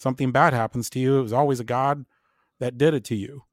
[0.00, 2.04] something bad happens to you, it was always a God
[2.58, 3.44] that did it to you.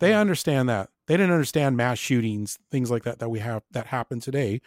[0.00, 0.20] They mm.
[0.20, 0.90] understand that.
[1.06, 4.60] They didn't understand mass shootings, things like that that we have that happen today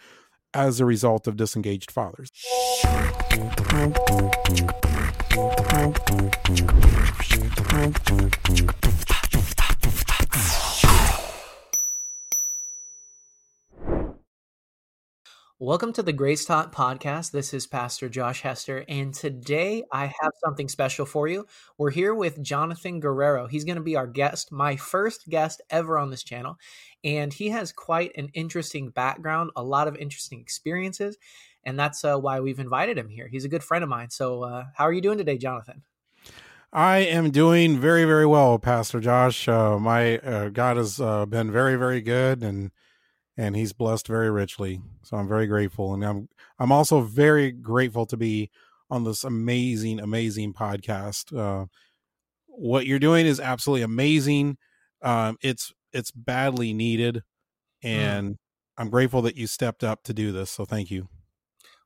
[0.54, 2.30] as a result of disengaged fathers.
[15.62, 17.32] Welcome to the Grace Talk podcast.
[17.32, 21.46] This is Pastor Josh Hester, and today I have something special for you.
[21.76, 23.46] We're here with Jonathan Guerrero.
[23.46, 26.56] He's going to be our guest, my first guest ever on this channel,
[27.04, 31.18] and he has quite an interesting background, a lot of interesting experiences,
[31.62, 33.28] and that's uh, why we've invited him here.
[33.28, 34.08] He's a good friend of mine.
[34.08, 35.82] So, uh, how are you doing today, Jonathan?
[36.72, 39.46] I am doing very, very well, Pastor Josh.
[39.46, 42.70] Uh, my uh, God has uh, been very, very good, and
[43.40, 44.82] and he's blessed very richly.
[45.02, 48.50] So I'm very grateful, and I'm I'm also very grateful to be
[48.90, 51.34] on this amazing, amazing podcast.
[51.34, 51.64] Uh,
[52.48, 54.58] what you're doing is absolutely amazing.
[55.00, 57.22] Um, it's it's badly needed,
[57.80, 57.88] hmm.
[57.88, 58.38] and mm.
[58.76, 60.50] I'm grateful that you stepped up to do this.
[60.50, 61.08] So thank you.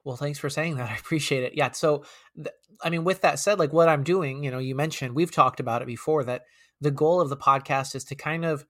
[0.02, 0.90] Well, thanks for saying that.
[0.90, 1.52] I appreciate it.
[1.54, 1.70] Yeah.
[1.70, 2.48] So, th-
[2.82, 5.60] I mean, with that said, like what I'm doing, you know, you mentioned we've talked
[5.60, 6.42] about it before that
[6.80, 8.66] the goal of the podcast is to kind of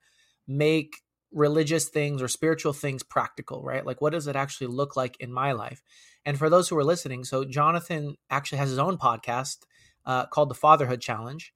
[0.47, 1.01] make
[1.35, 3.85] religious things or spiritual things practical, right?
[3.85, 5.83] Like, what does it actually look like in my life?
[6.25, 9.57] And for those who are listening, so Jonathan actually has his own podcast
[10.05, 11.53] uh, called The Fatherhood Challenge.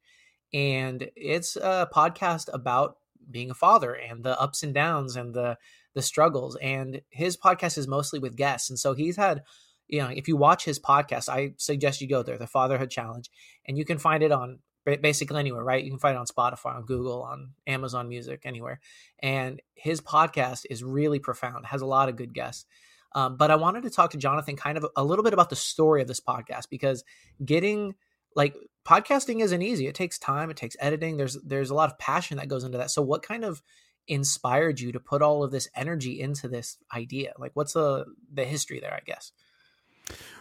[0.53, 2.97] And it's a podcast about
[3.31, 5.57] being a father and the ups and downs and the
[5.95, 6.55] the struggles.
[6.61, 8.69] And his podcast is mostly with guests.
[8.69, 9.44] And so he's had,
[9.88, 13.30] you know, if you watch his podcast, I suggest you go there, The Fatherhood Challenge,
[13.66, 15.83] and you can find it on basically anywhere, right?
[15.83, 18.80] You can find it on Spotify, on Google, on Amazon Music, anywhere.
[19.22, 22.66] And his podcast is really profound, has a lot of good guests.
[23.13, 25.55] Um, but I wanted to talk to Jonathan kind of a little bit about the
[25.55, 27.03] story of this podcast because
[27.44, 27.95] getting
[28.35, 29.88] like podcasting isn't easy.
[29.88, 31.17] It takes time, it takes editing.
[31.17, 32.91] There's there's a lot of passion that goes into that.
[32.91, 33.61] So what kind of
[34.07, 37.34] inspired you to put all of this energy into this idea?
[37.40, 39.31] Like what's the the history there, I guess?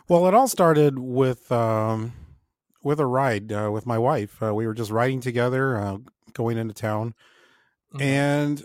[0.09, 2.13] Well, it all started with um
[2.83, 4.43] with a ride uh, with my wife.
[4.43, 5.99] Uh, we were just riding together, uh,
[6.33, 7.15] going into town,
[7.93, 8.03] mm-hmm.
[8.03, 8.65] and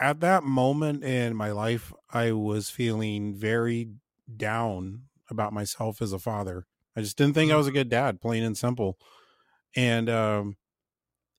[0.00, 3.90] at that moment in my life, I was feeling very
[4.34, 6.66] down about myself as a father.
[6.96, 7.54] I just didn't think mm-hmm.
[7.54, 8.98] I was a good dad, plain and simple.
[9.76, 10.56] And um,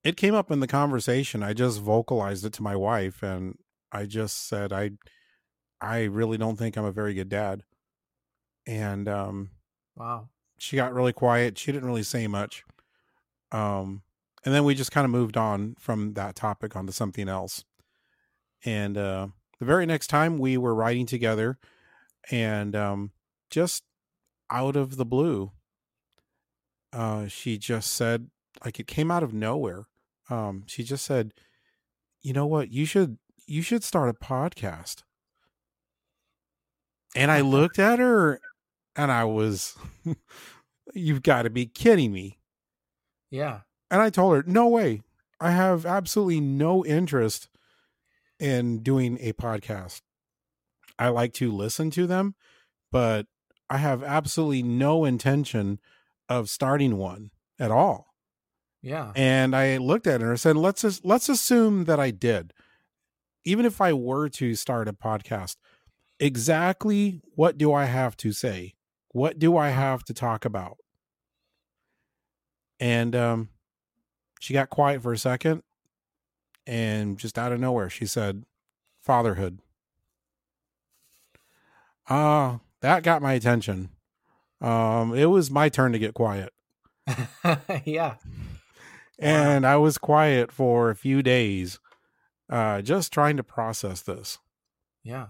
[0.04, 1.44] it came up in the conversation.
[1.44, 3.58] I just vocalized it to my wife, and
[3.92, 4.92] I just said, "I,
[5.82, 7.64] I really don't think I'm a very good dad."
[8.66, 9.52] And um,
[9.96, 10.30] wow,
[10.62, 11.58] she got really quiet.
[11.58, 12.64] She didn't really say much.
[13.52, 14.04] Um,
[14.46, 17.64] and then we just kind of moved on from that topic onto something else.
[18.64, 21.58] And uh, the very next time we were riding together,
[22.30, 23.12] and um,
[23.50, 23.84] just
[24.52, 25.52] out of the blue,
[26.94, 28.30] uh, she just said,
[28.64, 29.88] like it came out of nowhere.
[30.30, 31.34] Um, she just said,
[32.22, 32.72] "You know what?
[32.72, 33.18] You should
[33.48, 35.02] you should start a podcast."
[37.16, 38.40] And I looked at her
[38.96, 39.76] and I was,
[40.94, 42.40] you've got to be kidding me.
[43.30, 43.62] Yeah.
[43.90, 45.02] And I told her, no way.
[45.40, 47.50] I have absolutely no interest
[48.40, 50.02] in doing a podcast.
[51.00, 52.36] I like to listen to them,
[52.92, 53.26] but
[53.70, 55.80] I have absolutely no intention
[56.30, 58.08] of starting one at all.
[58.82, 59.12] Yeah.
[59.16, 62.54] And I looked at her and said, let's just, let's assume that I did.
[63.46, 65.56] Even if I were to start a podcast,
[66.20, 68.76] exactly what do I have to say?
[69.14, 70.78] What do I have to talk about?
[72.80, 73.50] And um,
[74.40, 75.64] she got quiet for a second
[76.66, 78.46] and just out of nowhere, she said,
[79.02, 79.60] Fatherhood.
[82.10, 83.90] Ah, uh, that got my attention.
[84.60, 86.54] Um, it was my turn to get quiet.
[87.86, 88.16] yeah.
[89.20, 89.74] And wow.
[89.74, 91.80] I was quiet for a few days,
[92.50, 94.40] uh, just trying to process this.
[95.04, 95.28] Yeah.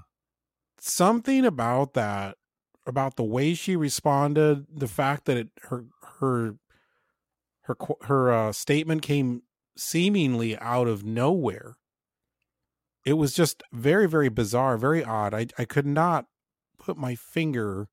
[0.79, 2.37] Something about that
[2.85, 5.85] about the way she responded, the fact that it her
[6.19, 6.55] her
[7.63, 9.43] her her uh, statement came
[9.77, 11.77] seemingly out of nowhere.
[13.05, 15.33] It was just very very bizarre, very odd.
[15.33, 16.25] I I could not
[16.79, 17.87] put my finger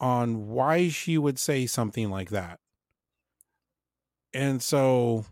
[0.00, 2.60] on why she would say something like that.
[4.32, 5.24] And so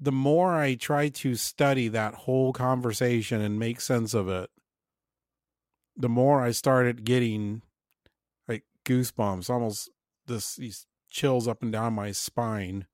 [0.00, 4.50] the more I try to study that whole conversation and make sense of it,
[5.96, 7.62] the more I started getting
[8.48, 9.90] like goosebumps, almost
[10.26, 12.86] this these chills up and down my spine,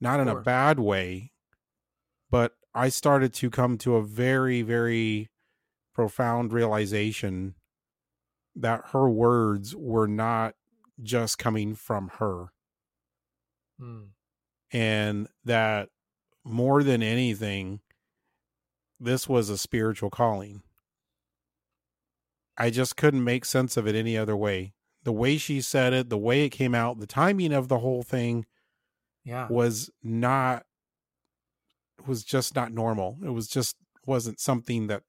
[0.00, 1.32] not in a bad way,
[2.30, 5.30] but I started to come to a very, very
[5.94, 7.54] profound realization
[8.54, 10.54] that her words were not
[11.02, 12.48] just coming from her.
[13.80, 14.08] Mm.
[14.72, 15.90] and that
[16.42, 17.80] more than anything
[18.98, 20.62] this was a spiritual calling
[22.58, 24.72] i just couldn't make sense of it any other way.
[25.04, 28.02] The way she said it the way it came out the timing of the whole
[28.02, 28.44] thing
[29.24, 29.46] Yeah.
[29.48, 30.64] was not
[32.06, 33.18] was just not normal.
[33.24, 33.76] It was just
[34.06, 35.02] wasn't something that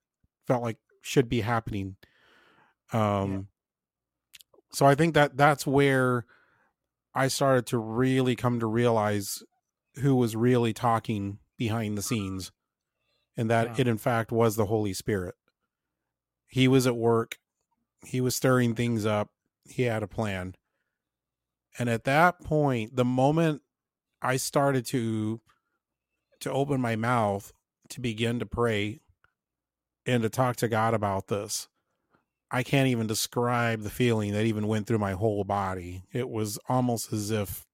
[0.47, 1.95] felt like should be happening.
[2.93, 3.47] Um
[4.71, 6.25] so i think that that's where
[7.15, 9.41] i started to really come to realize
[10.01, 12.51] who was really talking behind the scenes
[13.37, 13.75] and that Yeah.
[13.81, 15.35] it in fact was the holy spirit
[16.47, 17.37] he was at work
[18.05, 19.29] he was stirring things up
[19.69, 20.55] he had a plan.
[21.77, 23.61] And at that point the moment
[24.21, 25.39] i started to
[26.39, 27.53] to open my mouth
[27.89, 28.99] to begin to pray
[30.05, 31.67] and to talk to god about this
[32.49, 36.03] i can't even describe the feeling that even went through my whole body.
[36.11, 37.65] It was almost as if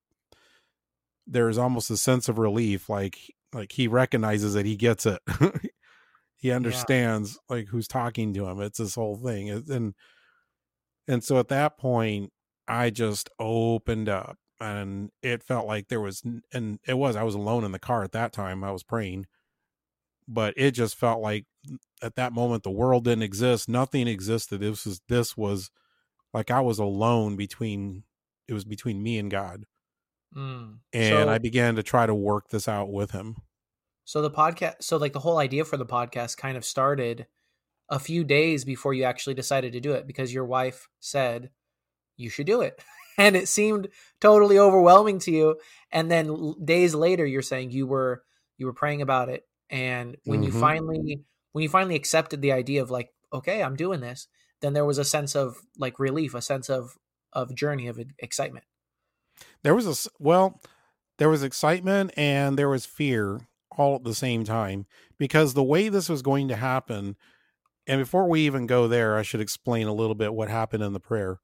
[1.26, 3.18] there's almost a sense of relief like
[3.54, 5.22] like he recognizes that he gets it
[6.44, 9.94] he understands like who's talking to him it's this whole thing and
[11.08, 12.32] and so at that point
[12.68, 16.22] i just opened up and it felt like there was
[16.54, 19.26] and it was i was alone in the car at that time i was praying
[20.28, 21.46] but it just felt like
[22.02, 25.72] at that moment the world didn't exist nothing existed this was this was
[26.34, 28.04] like i was alone between
[28.50, 29.64] it was between me and god.
[30.36, 30.80] Mm.
[30.92, 33.38] and So- i began to try to work this out with him
[34.06, 37.28] So the podcast, so like the whole idea for the podcast kind of started
[37.90, 41.52] a few days before you actually decided to do it because your wife said
[42.18, 42.82] you should do it.
[43.16, 43.90] And it seemed
[44.20, 45.60] totally overwhelming to you.
[45.92, 48.24] And then days later you're saying you were
[48.58, 50.60] you were praying about it and when you Mhm.
[50.60, 51.22] finally
[51.52, 54.28] when you finally accepted the idea of like okay, I'm doing this,
[54.62, 56.98] then there was a sense of like relief, a sense of
[57.34, 58.66] of journey of excitement.
[59.62, 60.60] there was a well
[61.20, 63.42] there was excitement and there was fear
[63.78, 64.86] all at the same time
[65.18, 67.16] because the way this was going to happen
[67.88, 70.94] and before we even go there i should explain a little bit what happened in
[70.94, 71.40] the prayer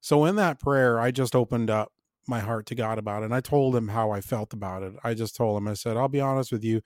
[0.00, 1.92] so in that prayer i just opened up
[2.26, 4.92] my heart to god about it and i told him how i felt about it
[5.02, 6.80] i just told him i said i'll be honest with you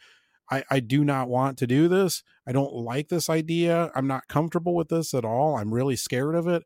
[0.51, 2.23] I, I do not want to do this.
[2.47, 3.91] I don't like this idea.
[3.95, 5.57] I'm not comfortable with this at all.
[5.57, 6.65] I'm really scared of it.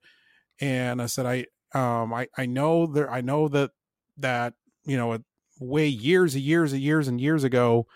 [0.60, 1.46] And I said, I
[1.78, 3.70] um I, I know there I know that
[4.16, 4.54] that
[4.84, 5.18] you know
[5.60, 7.86] way years and years and years and years ago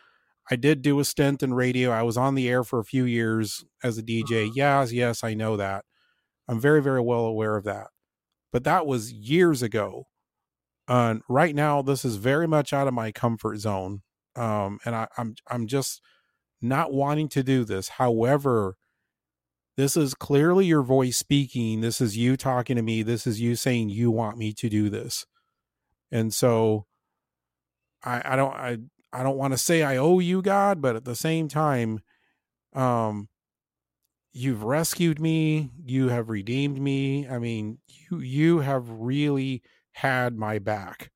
[0.50, 1.91] i did do a stint in radio.
[1.91, 5.35] I was on the air for a few years as a dj yes yes i
[5.35, 5.85] know that.
[6.49, 7.88] I'm very very well aware of that.
[8.53, 10.09] But that was years ago.
[10.88, 14.03] And right now this is very much out of my comfort zone.
[14.37, 16.00] Um and I, i'm i'm just
[16.61, 17.88] not wanting to do this.
[17.88, 18.76] However
[19.76, 21.81] this is clearly your voice speaking.
[21.81, 23.03] This is you talking to me.
[23.03, 25.25] This is you saying you want me to do this.
[26.11, 26.85] And so
[28.04, 28.78] i i don't i
[29.12, 32.00] i don't want to say i owe you god but at the same time
[32.75, 33.28] um
[34.32, 39.62] you've rescued me you have redeemed me i mean you you have really
[39.93, 41.10] had my back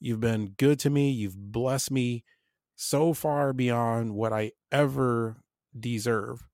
[0.00, 2.24] you've been good to me you've blessed me
[2.76, 5.38] so far beyond what i ever
[5.78, 6.46] deserve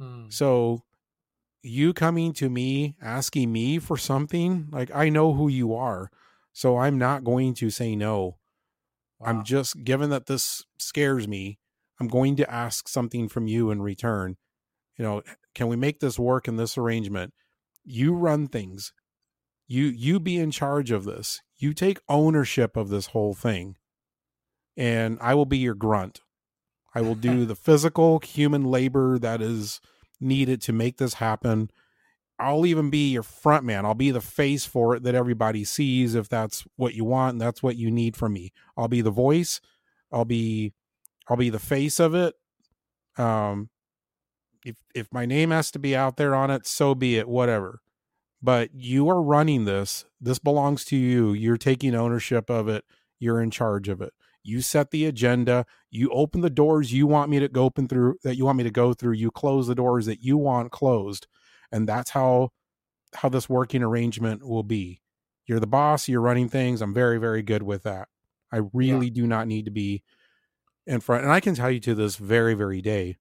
[0.00, 0.32] Mm.
[0.32, 0.82] so
[1.62, 6.10] you coming to me asking me for something, like I know who you are.
[6.52, 8.39] So I'm not going to say no.
[9.20, 9.28] Wow.
[9.28, 11.58] I'm just given that this scares me,
[12.00, 14.36] I'm going to ask something from you in return.
[14.96, 15.22] You know,
[15.54, 17.34] can we make this work in this arrangement?
[17.84, 18.92] You run things.
[19.66, 21.40] You you be in charge of this.
[21.58, 23.76] You take ownership of this whole thing.
[24.76, 26.20] And I will be your grunt.
[26.94, 29.80] I will do the physical human labor that is
[30.20, 31.70] needed to make this happen.
[32.40, 33.84] I'll even be your front man.
[33.84, 37.40] I'll be the face for it that everybody sees if that's what you want and
[37.40, 38.52] that's what you need from me.
[38.76, 39.60] I'll be the voice.
[40.10, 40.72] I'll be
[41.28, 42.34] I'll be the face of it.
[43.18, 43.68] Um
[44.64, 47.80] if if my name has to be out there on it, so be it, whatever.
[48.42, 50.06] But you are running this.
[50.18, 51.34] This belongs to you.
[51.34, 52.84] You're taking ownership of it.
[53.18, 54.14] You're in charge of it.
[54.42, 55.66] You set the agenda.
[55.90, 58.64] You open the doors you want me to go open through that you want me
[58.64, 59.12] to go through.
[59.12, 61.26] You close the doors that you want closed.
[61.72, 62.50] And that's how
[63.14, 65.00] how this working arrangement will be.
[65.46, 66.80] You're the boss, you're running things.
[66.80, 68.08] I'm very, very good with that.
[68.52, 70.02] I really do not need to be
[70.86, 71.24] in front.
[71.24, 73.16] And I can tell you to this very, very day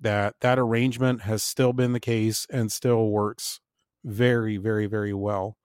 [0.00, 3.60] that that arrangement has still been the case and still works
[4.04, 5.56] very, very, very well.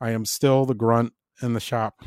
[0.00, 2.02] I am still the grunt in the shop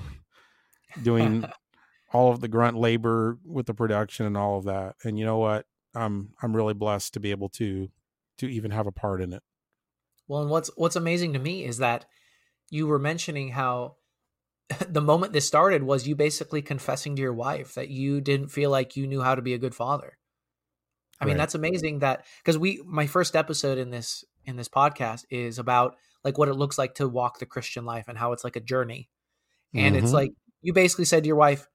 [1.04, 1.46] doing
[2.14, 4.96] all of the grunt labor with the production and all of that.
[5.04, 5.66] And you know what?
[5.94, 7.90] I'm I'm really blessed to be able to
[8.38, 9.44] to even have a part in it.
[10.28, 12.06] Well, and what's what's amazing to me is that
[12.70, 13.96] you were mentioning how
[14.90, 18.70] the moment this started was you basically confessing to your wife that you didn't feel
[18.70, 20.18] like you knew how to be a good father.
[21.22, 25.24] I mean, that's amazing that because we my first episode in this in this podcast
[25.30, 28.44] is about like what it looks like to walk the Christian life and how it's
[28.44, 29.10] like a journey.
[29.74, 30.04] And mm-hmm.
[30.04, 31.68] it's like you basically said to your wife,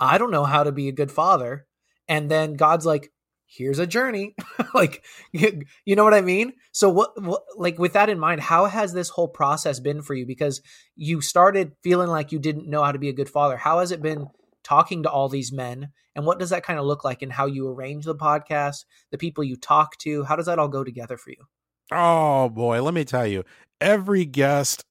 [0.00, 1.66] I don't know how to be a good father.
[2.08, 3.10] And then God's like,
[3.48, 4.36] here's a journey.
[4.74, 5.02] like,
[5.32, 6.52] you, know what I mean?
[6.72, 10.14] So, what, what, like, with that in mind, how has this whole process been for
[10.14, 10.26] you?
[10.26, 10.60] Because
[10.94, 13.56] you started feeling like you didn't know how to be a good father.
[13.56, 14.28] How has it been
[14.62, 15.88] talking to all these men?
[16.14, 19.18] And what does that kind of look like and how you arrange the podcast, the
[19.18, 20.24] people you talk to?
[20.24, 21.44] How does that all go together for you?
[21.90, 22.82] Oh, boy.
[22.82, 23.44] Let me tell you,
[23.80, 24.84] every guest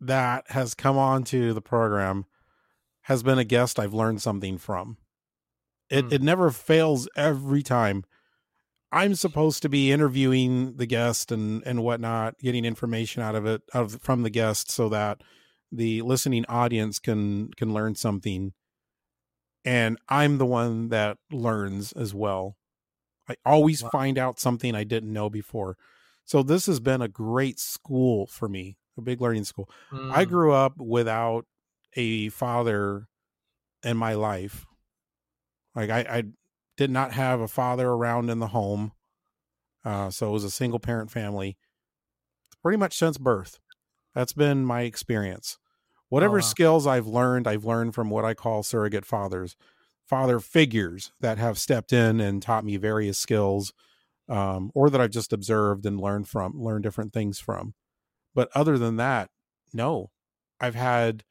[0.00, 2.26] that has come on to the program
[3.02, 4.98] has been a guest I've learned something from.
[5.90, 6.12] It mm.
[6.12, 8.04] it never fails every time.
[8.90, 13.62] I'm supposed to be interviewing the guest and and whatnot, getting information out of it
[13.74, 15.22] out of, from the guest so that
[15.70, 18.52] the listening audience can can learn something.
[19.64, 22.56] And I'm the one that learns as well.
[23.28, 23.90] I always wow.
[23.90, 25.76] find out something I didn't know before.
[26.24, 29.68] So this has been a great school for me, a big learning school.
[29.92, 30.12] Mm.
[30.12, 31.46] I grew up without
[31.94, 33.08] a father
[33.82, 34.66] in my life.
[35.78, 36.24] Like I, I
[36.76, 38.92] did not have a father around in the home.
[39.84, 41.56] Uh, so it was a single parent family
[42.62, 43.60] pretty much since birth.
[44.12, 45.56] That's been my experience.
[46.08, 46.46] Whatever oh, wow.
[46.46, 49.54] skills I've learned, I've learned from what I call surrogate fathers,
[50.04, 53.72] father figures that have stepped in and taught me various skills,
[54.28, 57.74] um, or that I've just observed and learned from, learned different things from.
[58.34, 59.30] But other than that,
[59.72, 60.10] no,
[60.60, 61.22] I've had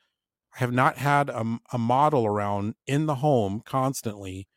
[0.57, 4.47] have not had a, a model around in the home constantly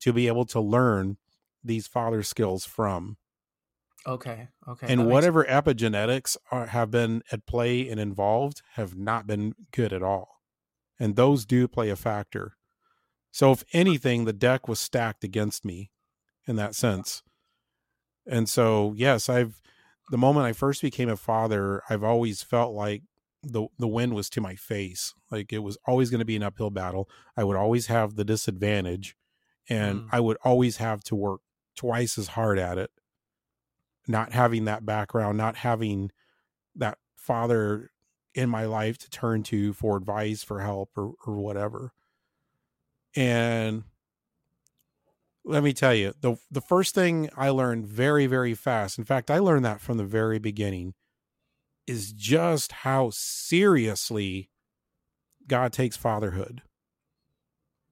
[0.00, 1.16] to be able to learn
[1.64, 3.16] these father skills from.
[4.06, 4.46] Okay.
[4.68, 4.86] Okay.
[4.88, 10.04] And whatever epigenetics are, have been at play and involved have not been good at
[10.04, 10.40] all.
[11.00, 12.56] And those do play a factor.
[13.32, 15.90] So, if anything, the deck was stacked against me
[16.46, 17.24] in that sense.
[18.24, 19.60] And so, yes, I've,
[20.10, 23.02] the moment I first became a father, I've always felt like
[23.42, 25.14] the the wind was to my face.
[25.30, 27.08] Like it was always going to be an uphill battle.
[27.36, 29.16] I would always have the disadvantage,
[29.68, 30.08] and mm.
[30.12, 31.40] I would always have to work
[31.76, 32.90] twice as hard at it.
[34.06, 36.10] Not having that background, not having
[36.76, 37.90] that father
[38.34, 41.92] in my life to turn to for advice, for help, or or whatever.
[43.16, 43.84] And
[45.44, 48.98] let me tell you, the the first thing I learned very very fast.
[48.98, 50.94] In fact, I learned that from the very beginning
[51.90, 54.48] is just how seriously
[55.48, 56.62] God takes fatherhood.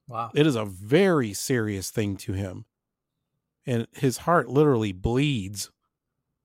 [0.07, 0.31] Wow.
[0.33, 2.63] It is a very serious thing to him.
[3.65, 5.69] And his heart literally bleeds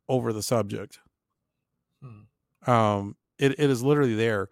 [0.08, 0.98] over the subject.
[2.02, 2.70] Hmm.
[2.70, 4.48] Um, it, it is literally there.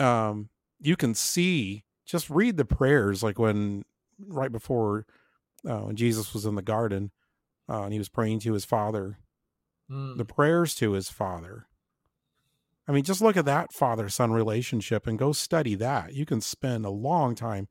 [0.00, 0.48] Um,
[0.80, 3.84] you can see, just read the prayers, like when
[4.26, 5.06] right before
[5.66, 7.12] uh, when Jesus was in the garden
[7.68, 9.18] uh, and he was praying to his father,
[9.88, 10.16] hmm.
[10.16, 11.68] the prayers to his father
[12.88, 16.14] I mean, just look at that father son relationship and go study that.
[16.14, 17.68] You can spend a long time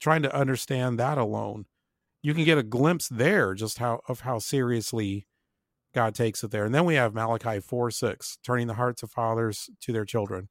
[0.00, 1.66] trying to understand that alone.
[2.22, 5.26] You can get a glimpse there just how of how seriously
[5.94, 6.64] God takes it there.
[6.64, 10.48] And then we have Malachi 4 6, turning the hearts of fathers to their children,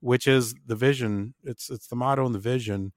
[0.00, 1.34] which is the vision.
[1.42, 2.92] It's it's the motto and the vision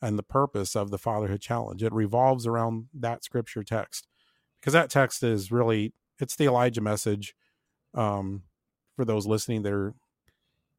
[0.00, 1.82] and the purpose of the fatherhood challenge.
[1.82, 4.06] It revolves around that scripture text.
[4.60, 7.34] Because that text is really it's the Elijah message.
[7.94, 8.42] Um,
[8.96, 9.94] for those listening that are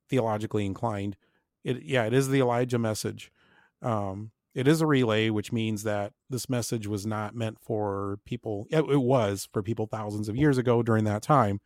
[0.09, 1.17] theologically inclined.
[1.63, 3.31] It yeah, it is the Elijah message.
[3.81, 8.67] Um, it is a relay, which means that this message was not meant for people.
[8.69, 11.59] It, it was for people thousands of years ago during that time,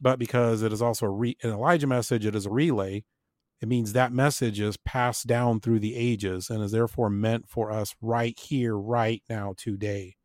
[0.00, 3.04] but because it is also a re, an Elijah message, it is a relay.
[3.62, 7.70] It means that message is passed down through the ages and is therefore meant for
[7.70, 10.16] us right here, right now, today.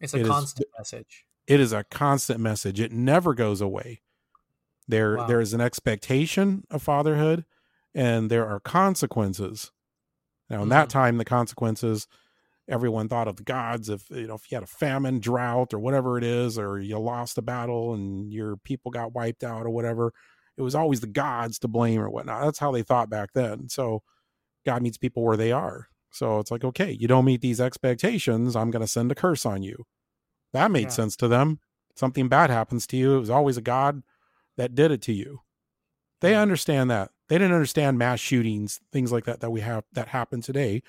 [0.00, 1.26] It's a it constant is, message.
[1.46, 2.80] It is a constant message.
[2.80, 4.00] It never goes away.
[4.86, 5.26] There wow.
[5.26, 7.44] there is an expectation of fatherhood
[7.94, 9.72] and there are consequences.
[10.50, 10.70] Now in mm-hmm.
[10.70, 12.06] that time the consequences
[12.68, 15.78] everyone thought of the gods if you know if you had a famine, drought or
[15.78, 19.70] whatever it is or you lost a battle and your people got wiped out or
[19.70, 20.12] whatever,
[20.56, 22.42] it was always the gods to blame or whatnot.
[22.42, 23.68] That's how they thought back then.
[23.68, 24.02] So
[24.64, 25.88] God meets people where they are.
[26.10, 29.44] So it's like, okay, you don't meet these expectations, I'm going to send a curse
[29.44, 29.84] on you.
[30.52, 30.88] That made yeah.
[30.90, 31.58] sense to them.
[31.96, 33.16] Something bad happens to you.
[33.16, 34.02] It was always a God
[34.56, 35.40] that did it to you.
[36.20, 37.10] They understand that.
[37.28, 40.82] They didn't understand mass shootings, things like that that we have that happen today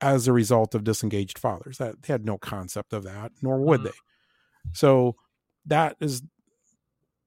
[0.00, 1.78] as a result of disengaged fathers.
[1.78, 3.88] That they had no concept of that, nor would mm-hmm.
[3.88, 4.72] they.
[4.72, 5.16] So
[5.66, 6.22] that is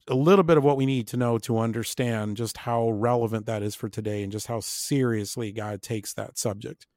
[0.07, 3.61] a little bit of what we need to know to understand just how relevant that
[3.61, 6.87] is for today and just how seriously God takes that subject.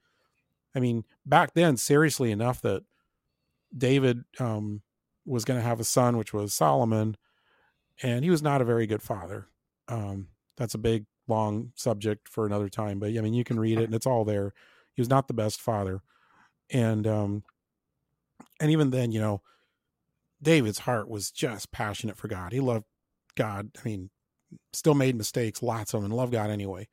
[0.75, 2.85] I mean, back then, seriously enough that
[3.76, 4.82] David um,
[5.26, 7.16] was going to have a son, which was Solomon,
[8.02, 9.47] and he was not a very good father.
[9.88, 13.78] Um, that's a big, long subject for another time, but I mean, you can read
[13.78, 14.52] it and it's all there.
[14.95, 16.02] He was not the best father,
[16.71, 17.42] and um,
[18.61, 19.42] and even then, you know,
[20.42, 22.52] David's heart was just passionate for God.
[22.52, 22.85] He loved
[23.37, 23.71] God.
[23.78, 24.11] I mean,
[24.73, 26.88] still made mistakes, lots of them, and loved God anyway.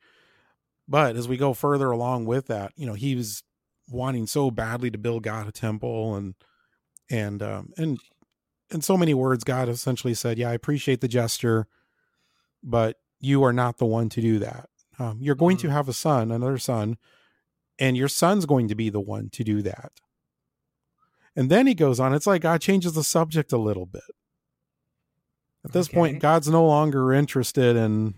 [0.86, 3.42] But as we go further along with that, you know, he was
[3.90, 6.34] wanting so badly to build God a temple and
[7.10, 7.98] and um and
[8.70, 11.66] in so many words, God essentially said, Yeah, I appreciate the gesture,
[12.62, 14.68] but you are not the one to do that.
[14.98, 15.68] Um, you're going mm-hmm.
[15.68, 16.96] to have a son, another son,
[17.78, 19.92] and your son's going to be the one to do that.
[21.36, 24.02] And then he goes on, it's like God changes the subject a little bit.
[25.64, 25.96] At this okay.
[25.96, 28.14] point, God's no longer interested in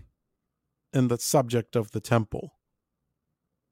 [0.93, 2.55] in the subject of the temple.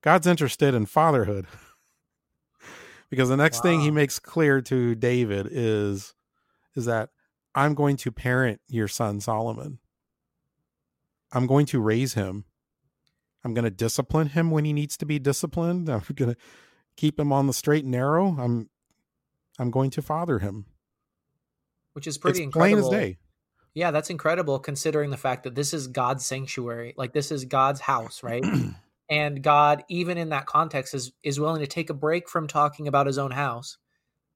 [0.02, 1.48] God's interested in fatherhood.
[3.10, 3.64] because the next wow.
[3.64, 6.14] thing he makes clear to David is
[6.80, 7.10] is that
[7.54, 9.80] I'm going to parent your son Solomon.
[11.32, 12.46] I'm going to raise him.
[13.44, 15.90] I'm going to discipline him when he needs to be disciplined.
[15.90, 16.38] I'm going to
[16.98, 18.36] keep him on the straight and narrow.
[18.40, 18.70] I'm
[19.60, 20.66] I'm going to father him.
[21.94, 22.90] Which is pretty it's incredible.
[22.90, 23.18] Plain as day.
[23.74, 26.94] Yeah, that's incredible considering the fact that this is God's sanctuary.
[26.98, 28.44] Like this is God's house, right?
[29.10, 32.88] and God, even in that context, is is willing to take a break from talking
[32.88, 33.78] about his own house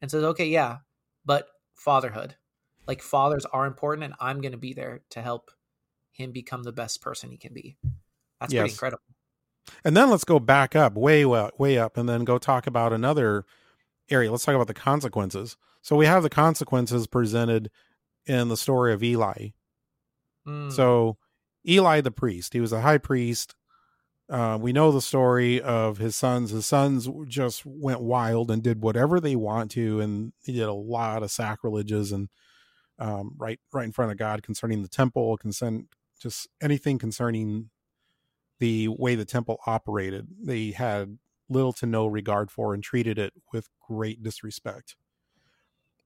[0.02, 0.78] and says, Okay, yeah,
[1.26, 2.36] but fatherhood.
[2.88, 5.51] Like fathers are important and I'm gonna be there to help
[6.12, 7.77] him become the best person he can be.
[8.39, 8.62] That's yes.
[8.62, 9.03] pretty incredible.
[9.86, 13.46] And then let's go back up, way way up, and then go talk about another
[14.10, 14.32] area.
[14.32, 15.58] Let's talk about the consequences.
[15.82, 17.70] So we have the consequences presented
[18.25, 19.50] in the story of Eli.
[20.48, 20.72] Mm.
[20.72, 21.18] So
[21.68, 23.56] Eli the priest, he was a high priest.
[24.34, 26.50] Uh, we know the story of his sons.
[26.50, 30.74] His sons just went wild and did whatever they want to, and he did a
[30.74, 32.29] lot of sacrileges and
[32.98, 35.88] um, right right in front of God concerning the temple, concern
[36.20, 37.70] just anything concerning
[38.57, 40.27] the way the temple operated.
[40.42, 44.96] They had little to no regard for and treated it with great disrespect.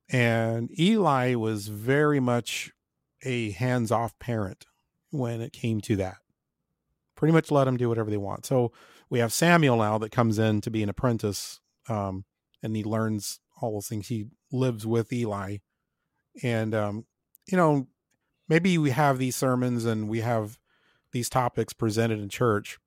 [0.09, 2.73] And Eli was very much
[3.23, 4.65] a hands off parent
[5.11, 6.17] when it came to that.
[7.17, 8.45] Pretty much let them do whatever they want.
[8.45, 8.71] So
[9.09, 12.23] we have Samuel now that comes in to be an apprentice um,
[12.63, 14.07] and he learns all those things.
[14.07, 15.57] He lives with Eli.
[16.43, 17.05] And, um,
[17.47, 17.87] you know,
[18.47, 20.59] maybe we have these sermons and we have
[21.11, 22.77] these topics presented in church.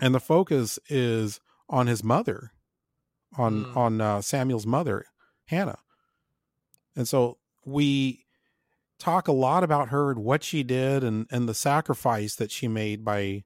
[0.00, 2.52] And the focus is on his mother,
[3.36, 3.76] on mm.
[3.76, 5.06] on uh, Samuel's mother,
[5.46, 5.78] Hannah.
[6.96, 8.23] And so we
[9.04, 12.66] talk a lot about her and what she did and and the sacrifice that she
[12.66, 13.44] made by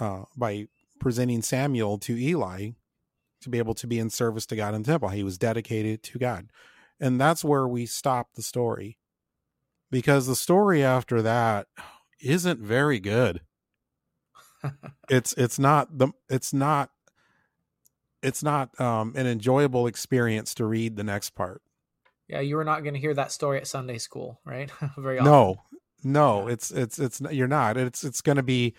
[0.00, 0.66] uh, by
[0.98, 2.70] presenting Samuel to Eli
[3.42, 5.10] to be able to be in service to God in the temple.
[5.10, 6.48] He was dedicated to God.
[6.98, 8.98] And that's where we stop the story.
[9.90, 11.66] Because the story after that
[12.22, 13.42] isn't very good.
[15.10, 16.90] it's it's not the it's not
[18.22, 21.60] it's not um, an enjoyable experience to read the next part.
[22.28, 24.70] Yeah, you were not going to hear that story at Sunday school, right?
[24.96, 25.32] very often.
[25.32, 25.62] No,
[26.04, 27.76] no, it's it's it's you're not.
[27.76, 28.74] It's it's going to be,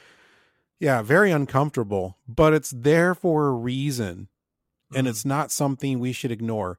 [0.80, 4.98] yeah, very uncomfortable, but it's there for a reason, mm-hmm.
[4.98, 6.78] and it's not something we should ignore.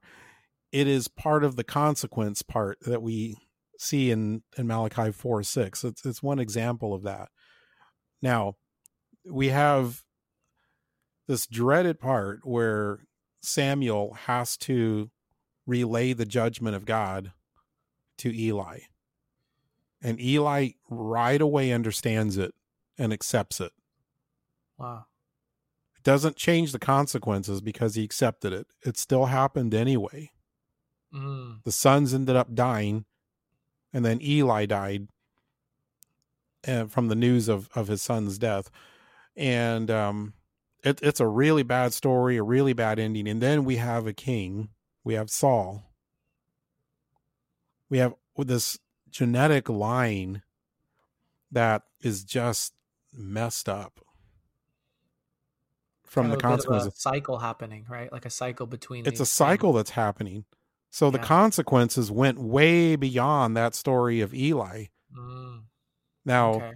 [0.71, 3.37] It is part of the consequence part that we
[3.79, 5.83] see in in Malachi four six.
[5.83, 7.29] It's it's one example of that.
[8.21, 8.55] Now,
[9.25, 10.03] we have
[11.27, 12.99] this dreaded part where
[13.41, 15.09] Samuel has to
[15.65, 17.31] relay the judgment of God
[18.19, 18.79] to Eli.
[20.01, 22.53] And Eli right away understands it
[22.97, 23.71] and accepts it.
[24.77, 25.05] Wow.
[25.95, 28.67] It doesn't change the consequences because he accepted it.
[28.83, 30.31] It still happened anyway.
[31.13, 31.63] Mm.
[31.63, 33.05] The sons ended up dying,
[33.93, 35.07] and then Eli died
[36.67, 38.69] uh, from the news of, of his son's death.
[39.35, 40.33] And um,
[40.83, 43.27] it, it's a really bad story, a really bad ending.
[43.27, 44.69] And then we have a king,
[45.05, 45.83] we have Saul.
[47.89, 48.77] We have this
[49.09, 50.41] genetic line
[51.51, 52.73] that is just
[53.13, 54.01] messed up
[56.03, 56.93] from kind the consequences.
[56.97, 58.11] cycle happening, right?
[58.11, 59.05] Like a cycle between.
[59.05, 60.43] It's a cycle that's happening.
[60.89, 61.11] So yeah.
[61.11, 64.87] the consequences went way beyond that story of Eli.
[65.17, 65.63] Mm.
[66.25, 66.73] Now, okay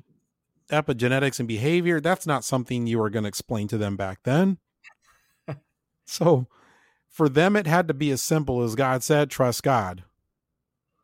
[0.70, 4.58] epigenetics and behavior, that's not something you were going to explain to them back then.
[6.06, 6.48] so
[7.10, 10.04] for them, it had to be as simple as God said trust God.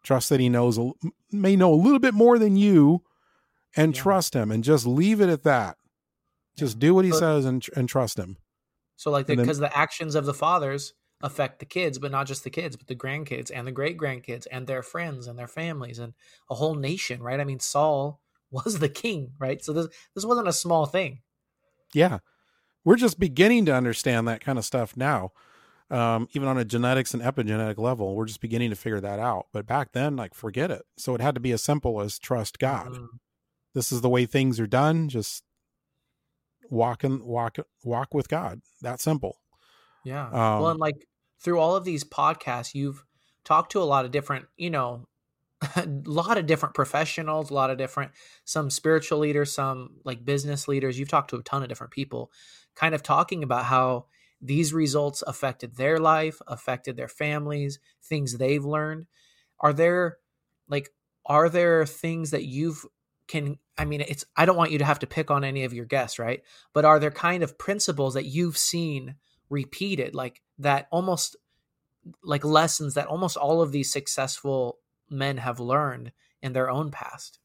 [0.03, 0.79] Trust that He knows
[1.31, 3.03] may know a little bit more than you
[3.75, 4.01] and Yeah.
[4.01, 5.77] trust him and just leave it at that.
[6.55, 8.37] Just do what he But- says and and trust him.
[8.95, 12.49] So like because the actions of the fathers affect the kids, but not just the
[12.49, 16.13] kids, but the grandkids and the great grandkids and their friends and their families and
[16.49, 17.39] a whole nation, right?
[17.39, 19.61] I mean, Saul was the king, right?
[19.63, 21.21] So this this wasn't a small thing.
[21.93, 22.19] Yeah.
[22.85, 25.31] We're just beginning to understand that kind of stuff now.
[25.91, 29.47] Um, even on a genetics and epigenetic level, we're just beginning to figure that out.
[29.53, 30.83] But back then, like, forget it.
[30.97, 32.87] So it had to be as simple as trust God.
[32.87, 33.07] Mhm.
[33.73, 35.09] This is the way things are done.
[35.09, 35.43] Just
[36.69, 38.61] walk and walk, walk with God.
[38.81, 39.37] That simple.
[40.03, 40.25] Yeah.
[40.25, 41.07] Um, well, and like
[41.39, 43.05] through all of these podcasts, you've
[43.43, 45.07] talked to a lot of different, you know,
[45.75, 48.11] a lot of different professionals, a lot of different,
[48.43, 50.97] some spiritual leaders, some like business leaders.
[50.97, 52.31] You've talked to a ton of different people,
[52.75, 54.05] kind of talking about how
[54.41, 59.07] these results affected their life, affected their families, things they've learned.
[59.59, 60.17] Are there
[60.67, 60.89] like,
[61.25, 62.85] are there things that you've
[63.27, 65.73] can I mean it's I don't want you to have to pick on any of
[65.73, 66.43] your guests, right?
[66.73, 69.15] But are there kind of principles that you've seen
[69.49, 71.35] repeated like that almost
[72.23, 77.39] like lessons that almost all of these successful men have learned in their own past?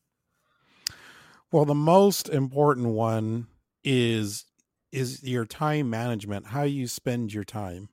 [1.51, 3.47] Well, the most important one
[3.83, 4.45] is
[4.93, 7.91] is your time management, how you spend your time.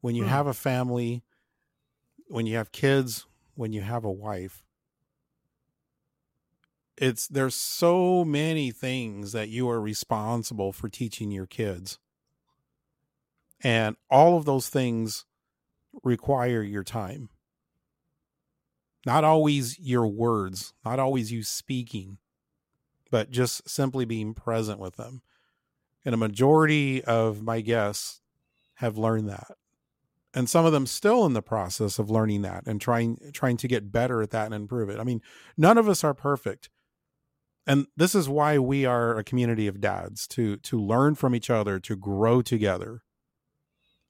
[0.00, 0.28] When you Hmm.
[0.28, 1.22] have a family,
[2.28, 4.64] when you have kids, when you have a wife.
[6.98, 11.98] It's there's so many things that you are responsible for teaching your kids.
[13.62, 15.24] And all of those things
[16.04, 17.30] require your time.
[19.06, 22.18] Not always your words, not always you speaking,
[23.10, 25.22] but just simply being present with them.
[26.08, 28.22] And a majority of my guests
[28.76, 29.58] have learned that.
[30.32, 33.68] And some of them still in the process of learning that and trying trying to
[33.68, 34.98] get better at that and improve it.
[34.98, 35.20] I mean,
[35.58, 36.70] none of us are perfect.
[37.66, 41.50] And this is why we are a community of dads to to learn from each
[41.50, 43.02] other, to grow together.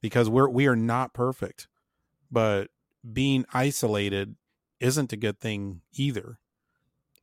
[0.00, 1.66] Because we're we are not perfect.
[2.30, 2.68] But
[3.12, 4.36] being isolated
[4.78, 6.38] isn't a good thing either.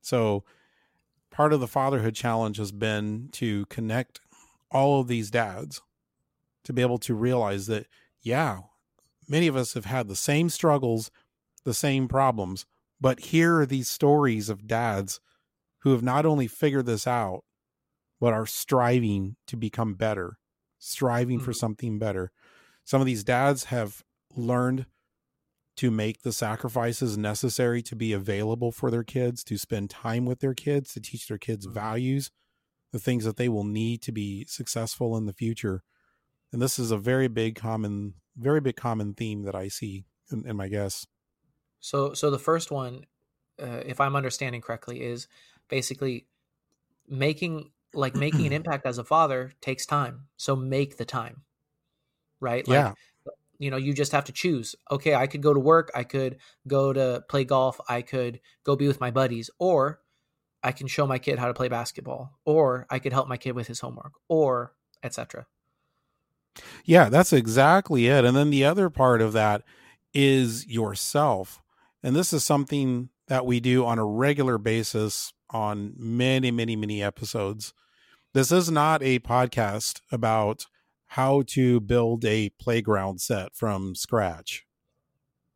[0.02, 0.44] So
[1.32, 4.20] part of the fatherhood challenge has been to connect
[4.72, 5.82] all of these dads
[6.64, 7.88] to be able to realize that
[8.22, 8.62] yeah
[9.28, 11.12] many of us have had the same struggles
[11.66, 12.66] the same problems
[13.02, 15.20] but here are these stories of dads
[15.80, 17.44] who have not only figured this out
[18.20, 20.40] but are striving to become better
[20.80, 21.54] striving for Mhm.
[21.54, 22.32] something better
[22.86, 24.04] some of these dads have
[24.36, 24.86] learned
[25.78, 30.40] to make the sacrifices necessary to be available for their kids, to spend time with
[30.40, 31.74] their kids, to teach their kids Mhm.
[31.74, 32.32] values,
[32.96, 35.84] the things that they will need to be successful in the future.
[36.54, 40.48] And this is a very big common, very big common theme that I see in,
[40.48, 41.06] in my guests.
[41.82, 43.06] So so the first one
[43.62, 45.28] uh, if I'm understanding correctly is
[45.68, 46.28] basically
[47.10, 50.28] making like making an impact as a father takes time.
[50.38, 51.42] So make the time.
[52.40, 52.66] Right?
[52.66, 52.94] Like yeah.
[53.60, 56.38] you know you just have to choose okay i could go to work i could
[56.68, 60.02] go to play golf i could go be with my buddies or
[60.66, 63.54] i can show my kid how to play basketball or i could help my kid
[63.56, 64.74] with his homework or
[65.04, 65.46] etc
[66.86, 68.24] Yeah, that's exactly it.
[68.26, 69.62] And then the other part of that
[70.14, 71.62] is yourself.
[72.02, 77.04] And this is something that we do on a regular basis on many, many, many
[77.04, 77.74] episodes.
[78.34, 80.68] This is not a podcast about
[81.08, 84.66] how to build a playground set from scratch.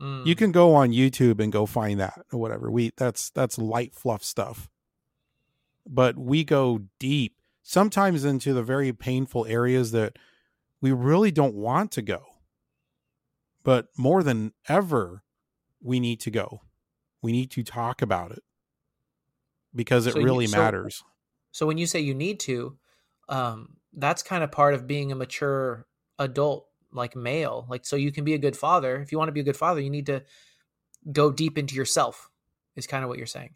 [0.02, 2.70] Mm, You can go on YouTube and go find that or whatever.
[2.72, 4.70] We that's that's light fluff stuff.
[5.92, 10.18] But we go deep, sometimes into the very painful areas that
[10.82, 12.22] we really don't want to go.
[13.64, 15.24] But more than ever,
[15.82, 16.62] we need to go.
[17.22, 18.44] We need to talk about it
[19.76, 21.04] because it So you- really so- matters.
[21.52, 22.78] so when you say you need to
[23.28, 25.86] um that's kind of part of being a mature
[26.18, 29.32] adult like male like so you can be a good father if you want to
[29.34, 30.24] be a good father you need to
[31.12, 32.30] go deep into yourself
[32.76, 33.54] is kind of what you're saying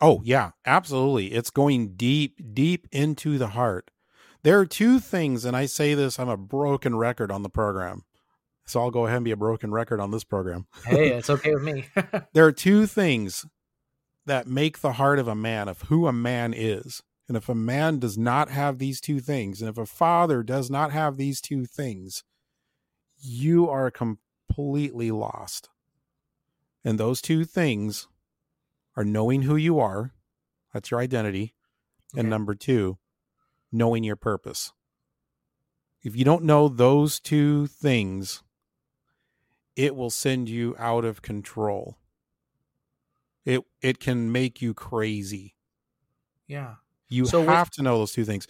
[0.00, 1.32] Oh, yeah, absolutely.
[1.32, 3.90] It's going deep, deep into the heart.
[4.42, 8.04] There are two things, and I say this, I'm a broken record on the program.
[8.66, 10.66] So I'll go ahead and be a broken record on this program.
[10.84, 11.86] hey it's okay with me
[12.32, 13.46] There are two things
[14.26, 17.02] that make the heart of a man, of who a man is.
[17.28, 20.70] And if a man does not have these two things, and if a father does
[20.70, 22.22] not have these two things,
[23.18, 25.68] you are completely lost.
[26.84, 28.06] And those two things
[28.96, 30.12] are knowing who you are,
[30.72, 31.54] that's your identity,
[32.16, 32.98] and number two,
[33.72, 34.72] knowing your purpose.
[36.02, 38.42] If you don't know those two things,
[39.74, 41.98] it will send you out of control.
[43.44, 45.54] it it can make you crazy.
[46.46, 46.76] Yeah.
[47.08, 48.46] You So have to know those two things.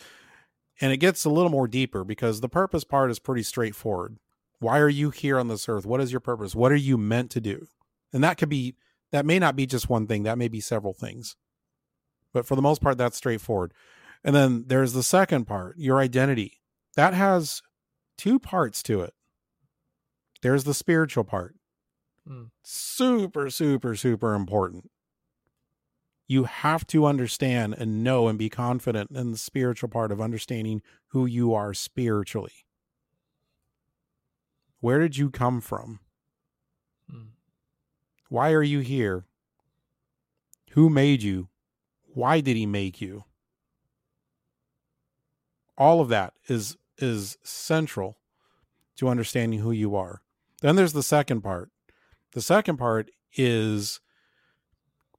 [0.80, 4.18] And it gets a little more deeper because the purpose part is pretty straightforward.
[4.58, 5.86] Why are you here on this earth?
[5.86, 6.54] What is your purpose?
[6.54, 7.66] What are you meant to do?
[8.12, 8.76] And that could be
[9.12, 11.36] that may not be just one thing, that may be several things.
[12.32, 13.72] But for the most part that's straightforward.
[14.24, 16.60] And then there's the second part, your identity.
[16.96, 17.62] That has
[18.18, 19.14] two parts to it.
[20.42, 21.54] There's the spiritual part.
[22.28, 22.50] Mm.
[22.62, 24.90] Super super super important
[26.28, 30.82] you have to understand and know and be confident in the spiritual part of understanding
[31.08, 32.66] who you are spiritually.
[34.80, 36.00] Where did you come from?
[38.28, 39.24] Why are you here?
[40.72, 41.48] Who made you?
[42.14, 43.24] Why did he make you?
[45.78, 48.18] All of that is is central
[48.96, 50.22] to understanding who you are.
[50.62, 51.70] Then there's the second part.
[52.32, 54.00] The second part is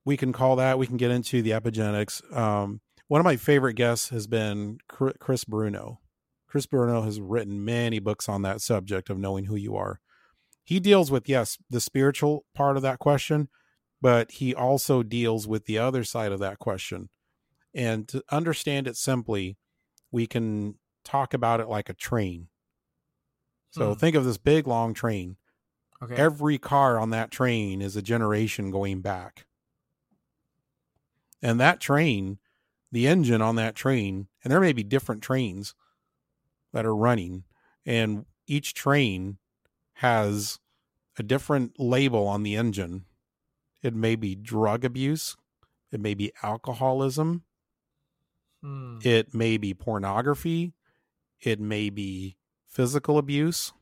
[0.07, 3.73] we can call that we can get into the epigenetics um, one of my favorite
[3.73, 5.99] guests has been chris bruno
[6.47, 9.99] chris bruno has written many books on that subject of knowing who you are
[10.67, 13.49] he deals with yes the spiritual part of that question
[14.01, 17.09] but he also deals with the other side of that question
[17.73, 19.57] and to understand it simply
[20.11, 20.75] we can
[21.05, 22.49] talk about it like a train
[23.71, 23.99] so Hmm.
[23.99, 25.37] think of this big long train
[26.01, 26.17] Okay.
[26.17, 29.47] every car on that train is a generation going back.
[31.41, 32.39] And that train,
[32.91, 35.75] the engine on that train, and there may be different trains
[36.73, 37.43] that are running,
[37.85, 39.37] and each train
[39.97, 40.59] has
[41.17, 43.05] a different label on the engine.
[43.81, 45.37] It may be drug abuse,
[45.91, 47.43] it may be alcoholism,
[48.61, 48.99] Hmm.
[49.03, 50.73] it may be pornography,
[51.41, 53.73] it may be physical abuse.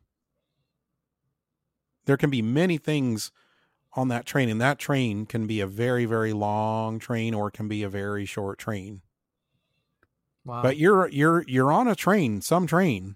[2.06, 3.32] There can be many things
[3.94, 7.54] on that train, and that train can be a very, very long train or it
[7.54, 9.02] can be a very short train.
[10.44, 10.62] wow.
[10.62, 13.16] But you're you're you're on a train, some train.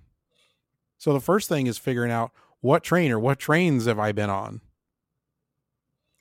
[0.97, 4.29] So the first thing is figuring out what train or what trains have I been
[4.29, 4.61] on.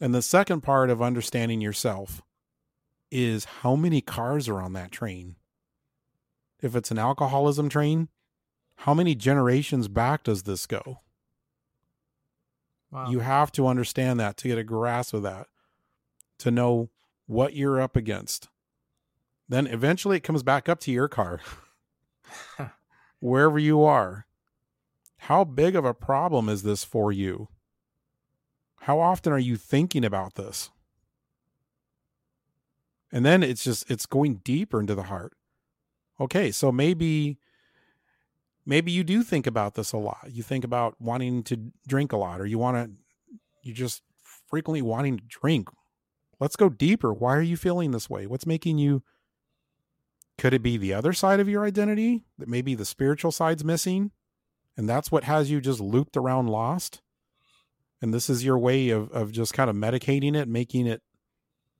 [0.00, 2.22] And the second part of understanding yourself
[3.10, 5.36] is how many cars are on that train.
[6.60, 8.08] If it's an alcoholism train,
[8.76, 11.00] how many generations back does this go?
[12.90, 13.10] wow.
[13.10, 15.48] You have to understand that to get a grasp of that,
[16.38, 16.90] to know
[17.26, 18.48] what you're up against.
[19.48, 21.40] Then eventually it comes back up to your car,
[23.20, 24.26] wherever you are.
[25.18, 27.48] How big of a problem is this for you?
[28.82, 30.70] How often are you thinking about this?
[33.12, 35.34] And then it's just it's going deeper into the heart.
[36.20, 37.38] Okay, so maybe
[38.64, 40.28] maybe you do think about this a lot.
[40.30, 42.90] You think about wanting to drink a lot or you want to
[43.62, 44.02] you just
[44.48, 45.68] frequently wanting to drink.
[46.40, 47.12] Let's go deeper.
[47.12, 48.26] Why are you feeling this way?
[48.26, 49.02] What's making you
[50.36, 54.12] could it be the other side of your identity that maybe the spiritual side's missing
[54.78, 57.02] and that's what has you just looped around lost?
[58.00, 61.02] And this is your way of of just kind of medicating it, making it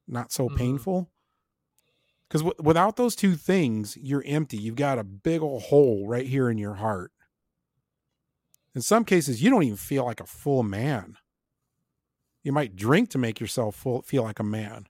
[0.07, 0.57] not so Mhm.
[0.57, 1.11] painful?
[2.29, 4.59] Because w- without those two things, you're empty.
[4.59, 7.13] You've got a big old hole right here in your heart.
[8.75, 11.17] In some cases, you don't even feel like a full man.
[12.43, 14.89] You might drink to make yourself full, feel like a man,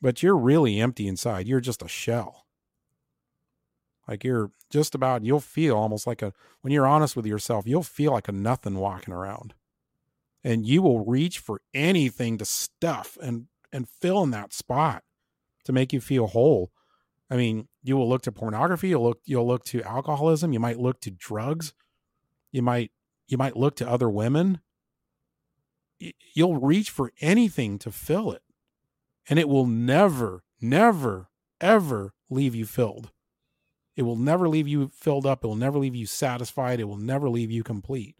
[0.00, 1.46] but you're really empty inside.
[1.46, 2.43] You're just a shell.
[4.08, 7.82] Like you're just about, you'll feel almost like a, when you're honest with yourself, you'll
[7.82, 9.54] feel like a nothing walking around.
[10.42, 15.04] And you will reach for anything to stuff and, and fill in that spot
[15.64, 16.70] to make you feel whole.
[17.30, 20.78] I mean, you will look to pornography, you'll look you'll look to alcoholism, you might
[20.78, 21.72] look to drugs,
[22.52, 22.92] you might
[23.26, 24.60] you might look to other women.
[26.34, 28.42] You'll reach for anything to fill it.
[29.28, 33.10] And it will never, never, ever leave you filled.
[33.96, 35.44] It will never leave you filled up.
[35.44, 36.80] It will never leave you satisfied.
[36.80, 38.16] It will never leave you complete.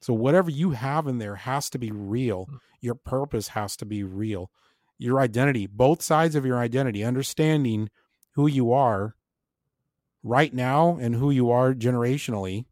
[0.00, 2.44] So, whatever you have in there has to be real.
[2.44, 2.56] Hmm.
[2.80, 4.50] Your purpose has to be real
[4.98, 7.90] your identity, both sides of your identity, understanding
[8.32, 9.14] who you are
[10.22, 12.64] right now and who you are generationally,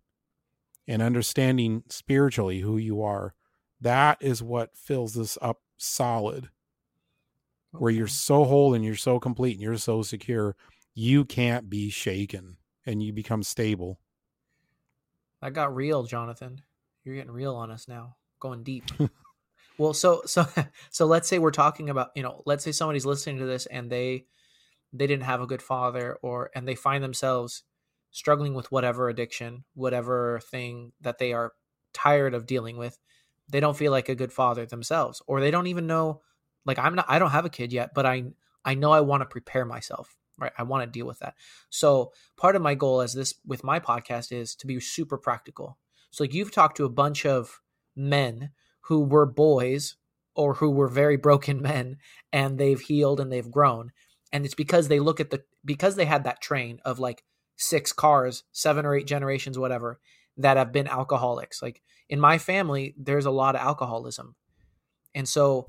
[0.86, 3.34] and understanding spiritually who you are.
[3.80, 6.48] That is what fills this up solid,
[7.72, 10.56] where you're so whole and you're so complete and you're so secure,
[10.94, 13.98] you can't be shaken and you become stable.
[15.40, 16.62] That got real, Jonathan.
[17.04, 18.84] You're getting real on us now, going deep.
[19.78, 20.46] well, so so
[20.90, 23.90] so let's say we're talking about, you know, let's say somebody's listening to this and
[23.90, 24.26] they
[24.92, 27.64] they didn't have a good father or and they find themselves
[28.10, 31.52] struggling with whatever addiction, whatever thing that they are
[31.94, 32.98] tired of dealing with.
[33.50, 36.20] They don't feel like a good father themselves or they don't even know
[36.64, 38.24] like i'm not i don't have a kid yet but i
[38.64, 40.52] i know i want to prepare myself right?
[40.58, 41.34] I want to deal with that.
[41.70, 45.78] So part of my goal as this with my podcast is to be super practical.
[46.10, 47.60] So like you've talked to a bunch of
[47.96, 48.50] men
[48.82, 49.96] who were boys
[50.34, 51.96] or who were very broken men
[52.32, 53.92] and they've healed and they've grown
[54.32, 57.22] and it's because they look at the because they had that train of like
[57.56, 60.00] six cars seven or eight generations whatever
[60.38, 61.60] that have been alcoholics.
[61.60, 64.34] Like in my family there's a lot of alcoholism
[65.14, 65.68] and so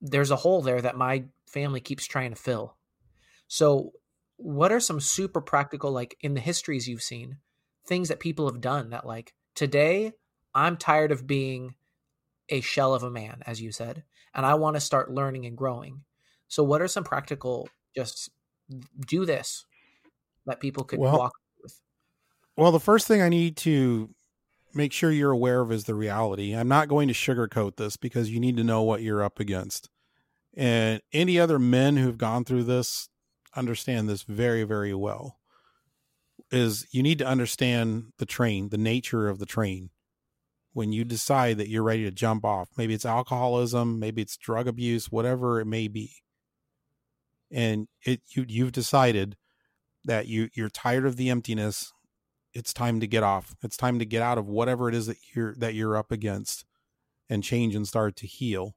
[0.00, 2.76] there's a hole there that my family keeps trying to fill.
[3.48, 3.92] So
[4.42, 7.36] what are some super practical like in the histories you've seen
[7.86, 10.12] things that people have done that like today
[10.54, 11.74] i'm tired of being
[12.48, 14.02] a shell of a man as you said
[14.34, 16.02] and i want to start learning and growing
[16.48, 18.30] so what are some practical just
[19.06, 19.66] do this
[20.46, 21.80] that people could Well- walk with
[22.56, 24.10] Well, the first thing I need to
[24.72, 26.54] make sure you're aware of is the reality.
[26.54, 29.90] I'm not going to sugarcoat this because you need to know what you're up against.
[30.54, 33.08] And any other men who've gone through this
[33.56, 35.38] understand this very, very well.
[36.50, 39.90] Is you need to understand the train, the nature of the train.
[40.72, 44.68] When you decide that you're ready to jump off, maybe it's alcoholism, maybe it's drug
[44.68, 46.12] abuse, whatever it may be.
[47.50, 49.36] And it you you've decided
[50.04, 51.92] that you you're tired of the emptiness
[52.52, 53.54] it's time to get off.
[53.62, 56.64] It's time to get out of whatever it is that you're that you're up against
[57.28, 58.74] and change and start to heal.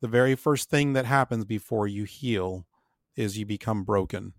[0.00, 2.66] The very first thing that happens before you heal
[3.16, 4.34] is you become broken.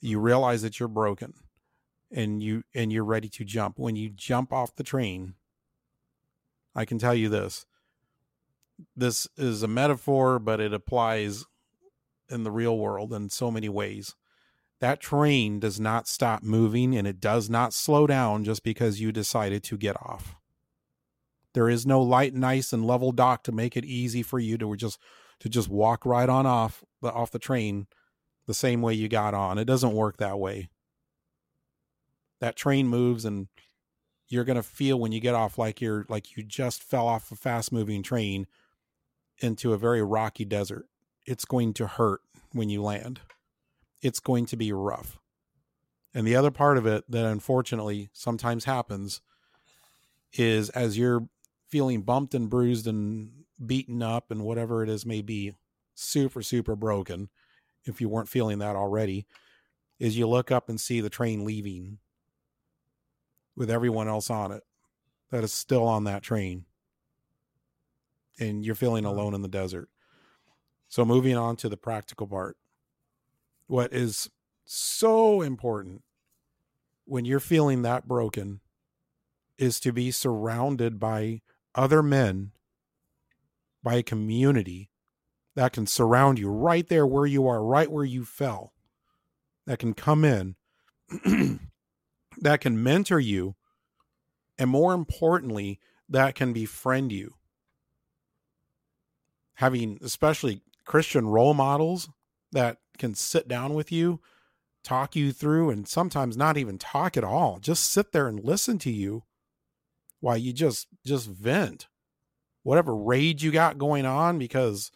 [0.00, 0.26] You mm-hmm.
[0.26, 1.34] realize that you're broken
[2.10, 3.78] and you and you're ready to jump.
[3.78, 5.34] When you jump off the train,
[6.74, 7.66] I can tell you this.
[8.96, 11.44] This is a metaphor, but it applies
[12.28, 14.16] in the real world in so many ways
[14.82, 19.12] that train does not stop moving and it does not slow down just because you
[19.12, 20.34] decided to get off.
[21.54, 24.74] There is no light nice, and level dock to make it easy for you to
[24.74, 24.98] just
[25.42, 27.86] to just walk right on off the off the train
[28.46, 29.58] the same way you got on.
[29.58, 30.70] It doesn't work that way.
[32.40, 33.48] That train moves and
[34.28, 37.30] you're going to feel when you get off like you're like you just fell off
[37.30, 38.46] a fast moving train
[39.38, 40.86] into a very rocky desert.
[41.26, 43.20] It's going to hurt when you land
[44.02, 45.18] it's going to be rough.
[46.12, 49.22] And the other part of it that unfortunately sometimes happens
[50.34, 51.28] is as you're
[51.68, 55.54] feeling bumped and bruised and beaten up and whatever it is may be
[55.94, 57.28] super super broken
[57.84, 59.26] if you weren't feeling that already
[59.98, 61.98] is you look up and see the train leaving
[63.56, 64.62] with everyone else on it
[65.30, 66.66] that is still on that train.
[68.38, 69.88] And you're feeling alone in the desert.
[70.88, 72.56] So moving on to the practical part.
[73.66, 74.28] What is
[74.64, 76.02] so important
[77.04, 78.60] when you're feeling that broken
[79.58, 81.40] is to be surrounded by
[81.74, 82.52] other men,
[83.82, 84.90] by a community
[85.54, 88.72] that can surround you right there where you are, right where you fell,
[89.66, 90.56] that can come in,
[92.40, 93.54] that can mentor you,
[94.58, 97.34] and more importantly, that can befriend you.
[99.54, 102.08] Having especially Christian role models
[102.52, 104.20] that can sit down with you,
[104.82, 107.58] talk you through, and sometimes not even talk at all.
[107.58, 109.24] Just sit there and listen to you
[110.20, 111.88] while you just just vent
[112.62, 114.90] whatever rage you got going on because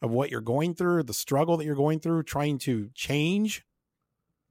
[0.00, 3.64] of what you're going through, the struggle that you're going through, trying to change.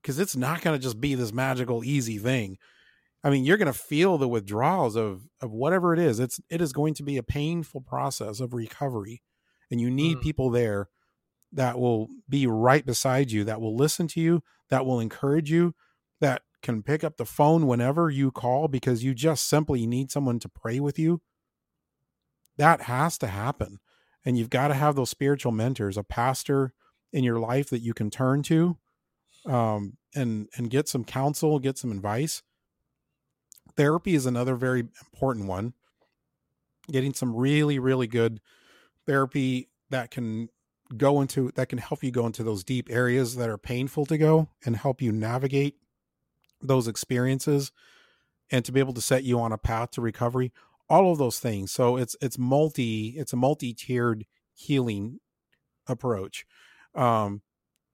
[0.00, 2.58] Because it's not going to just be this magical, easy thing.
[3.22, 6.18] I mean, you're going to feel the withdrawals of of whatever it is.
[6.18, 9.22] It's it is going to be a painful process of recovery,
[9.70, 10.22] and you need Mm.
[10.22, 10.88] people there
[11.52, 15.74] that will be right beside you, that will listen to you, that will encourage you,
[16.20, 20.38] that can pick up the phone whenever you call because you just simply need someone
[20.40, 21.20] to pray with you.
[22.56, 23.78] That has to happen.
[24.24, 26.74] And you've got to have those spiritual mentors, a pastor
[27.12, 28.78] in your life that you can turn to
[29.46, 32.42] um, and and get some counsel, get some advice.
[33.76, 35.74] Therapy is another very important one.
[36.90, 38.40] Getting some really, really good
[39.06, 40.48] therapy that can
[40.96, 44.18] go into that can help you go into those deep areas that are painful to
[44.18, 45.76] go and help you navigate
[46.60, 47.72] those experiences
[48.50, 50.52] and to be able to set you on a path to recovery
[50.92, 51.72] all of those things.
[51.72, 55.20] So it's it's multi it's a multi-tiered healing
[55.88, 56.44] approach.
[56.94, 57.40] Um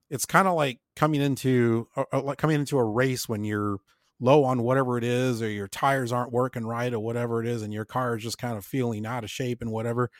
[0.09, 3.77] it's kind of like coming into uh, like coming into a race when you're
[4.19, 7.61] low on whatever it is or your tires aren't working right or whatever it is
[7.61, 10.11] and your car is just kind of feeling out of shape and whatever.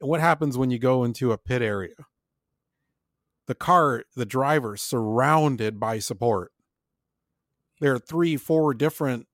[0.00, 2.06] What happens when you go into a pit area?
[3.48, 6.52] The car the driver surrounded by support.
[7.82, 9.27] There are three four different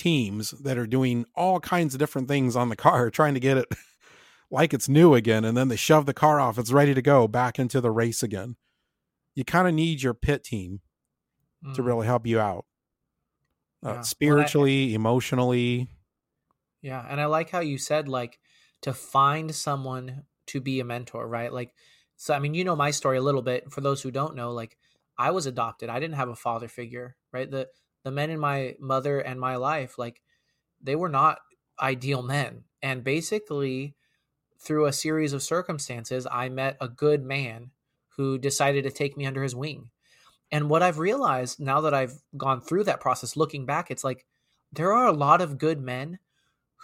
[0.00, 3.58] teams that are doing all kinds of different things on the car trying to get
[3.58, 3.66] it
[4.50, 6.58] like it's new again and then they shove the car off.
[6.58, 8.56] It's ready to go back into the race again.
[9.34, 10.80] You kind of need your pit team
[11.64, 11.74] mm.
[11.74, 12.64] to really help you out
[13.84, 14.00] uh, yeah.
[14.00, 15.88] spiritually well, I, emotionally.
[16.80, 18.38] Yeah and i like how you said like
[18.80, 21.52] to find someone to be a mentor right?
[21.52, 21.74] Like
[22.16, 23.70] so i mean you know my story a little bit.
[23.70, 24.78] For those who don't know like
[25.18, 25.90] i was adopted.
[25.90, 27.50] I didn't have a father figure right?
[27.50, 27.68] The
[28.04, 30.22] the men in my mother and my life like
[30.82, 31.38] they were not
[31.80, 33.94] ideal men and basically
[34.60, 37.70] through a series of circumstances, I met a good man
[38.16, 39.90] who decided to take me under his wing.
[40.52, 44.26] And what I've realized now that I've gone through that process, looking back, it's like
[44.72, 46.18] there are a lot of good men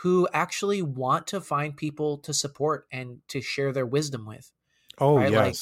[0.03, 4.51] who actually want to find people to support and to share their wisdom with.
[4.99, 5.31] Oh, right?
[5.31, 5.45] yes.
[5.45, 5.57] Like,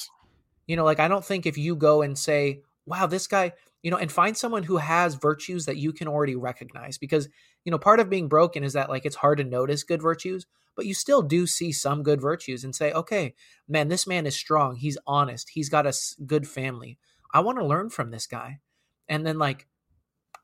[0.66, 3.52] you know, like I don't think if you go and say, wow, this guy,
[3.84, 7.28] you know, and find someone who has virtues that you can already recognize because,
[7.66, 10.46] you know, part of being broken is that like it's hard to notice good virtues,
[10.74, 13.34] but you still do see some good virtues and say, okay,
[13.68, 14.76] man, this man is strong.
[14.76, 15.50] He's honest.
[15.50, 15.92] He's got a
[16.24, 16.98] good family.
[17.30, 18.60] I want to learn from this guy.
[19.06, 19.66] And then, like,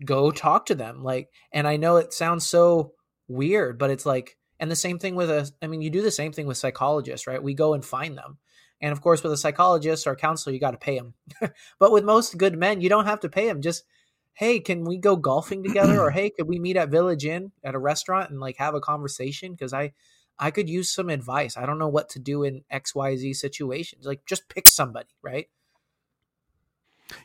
[0.04, 1.02] go talk to them.
[1.02, 2.92] Like, and I know it sounds so
[3.26, 6.10] weird, but it's like, and the same thing with a, I mean, you do the
[6.10, 7.42] same thing with psychologists, right?
[7.42, 8.36] We go and find them.
[8.80, 11.14] And of course, with a psychologist or a counselor, you got to pay them.
[11.78, 13.60] but with most good men, you don't have to pay them.
[13.60, 13.84] Just,
[14.32, 16.00] hey, can we go golfing together?
[16.00, 18.80] or hey, could we meet at Village Inn at a restaurant and like have a
[18.80, 19.52] conversation?
[19.52, 19.92] Because I,
[20.38, 21.58] I could use some advice.
[21.58, 24.06] I don't know what to do in XYZ situations.
[24.06, 25.48] Like just pick somebody, right?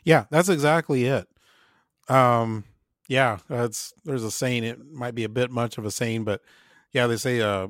[0.04, 1.26] Yeah, that's exactly it.
[2.08, 2.64] Um
[3.08, 6.42] yeah, that's there's a saying it might be a bit much of a saying, but
[6.92, 7.68] yeah, they say uh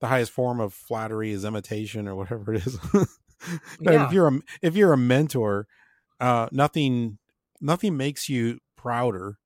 [0.00, 2.78] the highest form of flattery is imitation or whatever it is.
[3.80, 4.06] yeah.
[4.06, 5.66] if you're a if you're a mentor,
[6.20, 7.18] uh nothing
[7.60, 9.38] nothing makes you prouder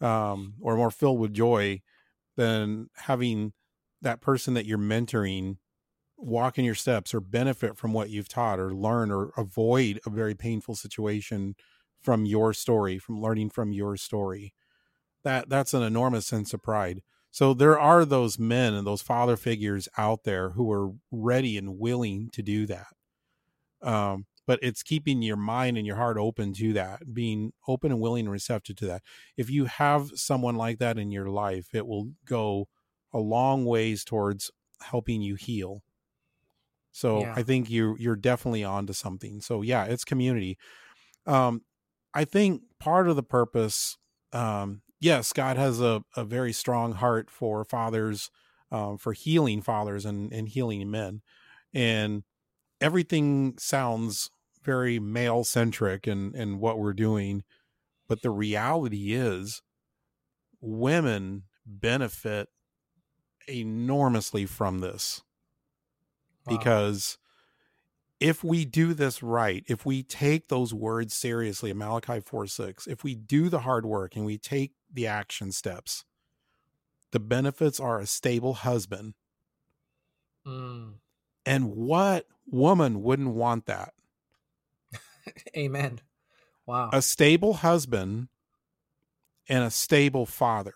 [0.00, 1.80] um or more filled with joy
[2.36, 3.52] than having
[4.02, 5.56] that person that you're mentoring
[6.16, 10.10] walk in your steps or benefit from what you've taught or learn or avoid a
[10.10, 11.54] very painful situation
[12.00, 14.54] from your story from learning from your story.
[15.22, 17.02] That that's an enormous sense of pride.
[17.30, 21.78] So there are those men and those father figures out there who are ready and
[21.78, 22.88] willing to do that
[23.82, 28.00] um, but it's keeping your mind and your heart open to that being open and
[28.00, 29.02] willing and receptive to that
[29.36, 32.68] if you have someone like that in your life it will go
[33.12, 34.50] a long ways towards
[34.82, 35.82] helping you heal.
[36.92, 37.34] So yeah.
[37.36, 39.40] I think you you're definitely onto something.
[39.40, 40.58] So yeah, it's community.
[41.26, 41.62] Um,
[42.14, 43.96] I think part of the purpose,
[44.32, 48.30] um, yes, God has a, a very strong heart for fathers,
[48.72, 51.22] um, for healing fathers and, and healing men.
[51.72, 52.24] And
[52.80, 54.30] everything sounds
[54.62, 57.42] very male centric and, and what we're doing.
[58.08, 59.62] But the reality is
[60.60, 62.48] women benefit
[63.48, 65.22] enormously from this
[66.46, 66.56] wow.
[66.56, 67.18] because
[68.18, 73.02] if we do this right, if we take those words seriously, Malachi 4 6, if
[73.02, 76.04] we do the hard work and we take the action steps,
[77.12, 79.14] the benefits are a stable husband.
[80.46, 80.94] Mm.
[81.46, 83.94] And what woman wouldn't want that?
[85.56, 86.00] Amen.
[86.66, 86.90] Wow.
[86.92, 88.28] A stable husband
[89.48, 90.74] and a stable father.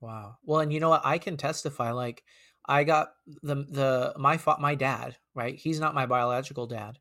[0.00, 0.36] Wow.
[0.42, 1.04] Well, and you know what?
[1.04, 1.92] I can testify.
[1.92, 2.22] Like,
[2.66, 3.08] I got
[3.42, 5.16] the the my fa- my dad.
[5.34, 5.56] Right?
[5.56, 6.98] He's not my biological dad.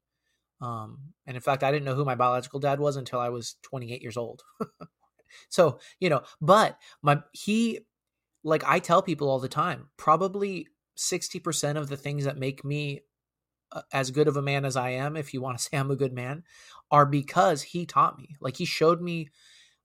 [0.61, 3.55] Um, and in fact, I didn't know who my biological dad was until I was
[3.63, 4.43] 28 years old.
[5.49, 7.82] so you know, but my he,
[8.43, 13.01] like I tell people all the time, probably 60% of the things that make me
[13.71, 15.91] uh, as good of a man as I am, if you want to say I'm
[15.91, 16.43] a good man,
[16.91, 18.35] are because he taught me.
[18.39, 19.29] Like he showed me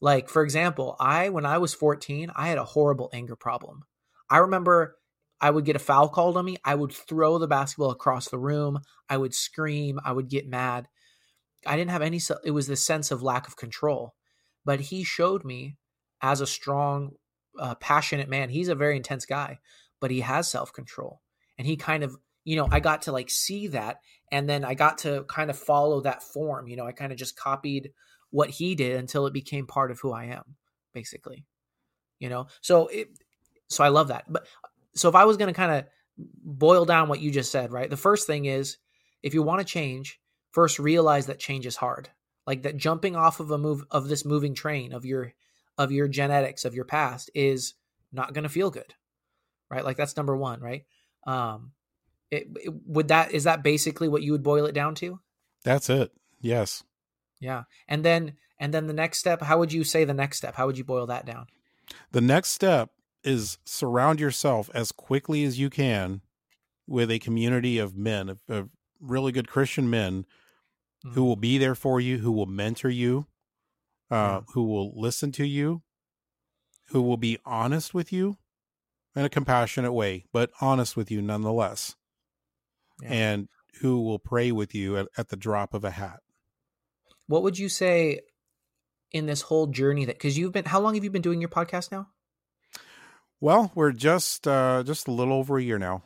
[0.00, 3.84] like, for example, I, when I was 14, I had a horrible anger problem.
[4.30, 4.96] I remember
[5.40, 6.56] I would get a foul called on me.
[6.64, 8.80] I would throw the basketball across the room.
[9.08, 10.00] I would scream.
[10.04, 10.88] I would get mad.
[11.66, 14.14] I didn't have any, it was this sense of lack of control.
[14.64, 15.76] But he showed me
[16.22, 17.12] as a strong,
[17.58, 18.48] uh, passionate man.
[18.48, 19.58] He's a very intense guy,
[20.00, 21.20] but he has self control.
[21.58, 24.00] And he kind of, you know, I got to like see that.
[24.32, 26.68] And then I got to kind of follow that form.
[26.68, 27.92] You know, I kind of just copied
[28.30, 30.56] what he did until it became part of who I am,
[30.94, 31.44] basically.
[32.18, 33.08] You know, so it,
[33.68, 34.24] so I love that.
[34.28, 34.46] But
[34.94, 35.84] so if I was going to kind of
[36.44, 37.88] boil down what you just said, right?
[37.88, 38.78] The first thing is
[39.22, 40.20] if you want to change,
[40.52, 42.10] first realize that change is hard.
[42.46, 45.34] Like that jumping off of a move of this moving train of your
[45.78, 47.74] of your genetics of your past is
[48.12, 48.94] not going to feel good.
[49.70, 49.84] Right?
[49.84, 50.84] Like that's number 1, right?
[51.26, 51.72] Um
[52.30, 55.20] it, it, would that is that basically what you would boil it down to?
[55.64, 56.12] That's it.
[56.40, 56.82] Yes.
[57.40, 57.64] Yeah.
[57.88, 60.54] And then and then the next step, how would you say the next step?
[60.54, 61.46] How would you boil that down?
[62.12, 62.90] The next step
[63.24, 66.20] is surround yourself as quickly as you can
[66.86, 68.68] with a community of men, of, of
[69.00, 70.26] really good Christian men
[71.02, 71.14] Mm.
[71.14, 73.26] who will be there for you, who will mentor you,
[74.10, 74.40] uh, Yeah.
[74.52, 75.82] who will listen to you,
[76.88, 78.36] who will be honest with you
[79.16, 81.96] in a compassionate way, but honest with you nonetheless,
[83.02, 83.08] Yeah.
[83.12, 83.48] and
[83.80, 86.20] who will pray with you at, at the drop of a hat.
[87.26, 88.20] What would you say
[89.12, 91.48] in this whole journey that because you've been how long have you been doing your
[91.50, 92.08] podcast now?
[93.40, 96.02] Well, we're just uh, just a little over a year now.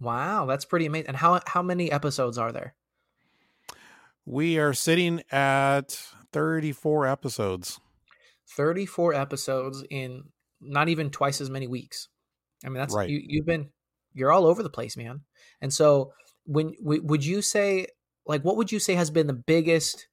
[0.00, 1.08] Wow, that's pretty amazing.
[1.08, 2.74] And how how many episodes are there?
[4.24, 5.98] We are sitting at
[6.32, 7.80] 34 episodes.
[8.56, 10.24] 34 episodes in
[10.60, 12.08] not even twice as many weeks.
[12.64, 13.08] I mean, that's Right.
[13.08, 13.70] you you've been
[14.14, 15.20] you're all over the place, man.
[15.60, 16.12] And so
[16.46, 17.86] when would you say
[18.26, 20.08] like what would you say has been the biggest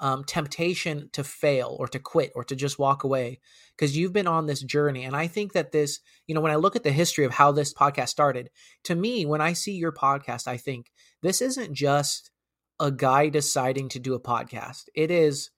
[0.00, 3.40] um, temptation to fail or to quit or to just walk away
[3.76, 6.56] because you've been on this journey and i think that this you know when i
[6.56, 8.48] look at the history of how this podcast started
[8.84, 12.30] to me when i see your podcast i think this isn't just
[12.78, 15.50] a guy deciding to do a podcast it is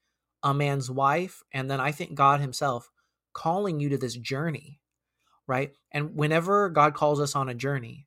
[0.42, 2.88] a man's wife and then i think god himself
[3.34, 4.80] calling you to this journey
[5.51, 5.72] right?
[5.92, 8.07] And whenever god calls us on a journey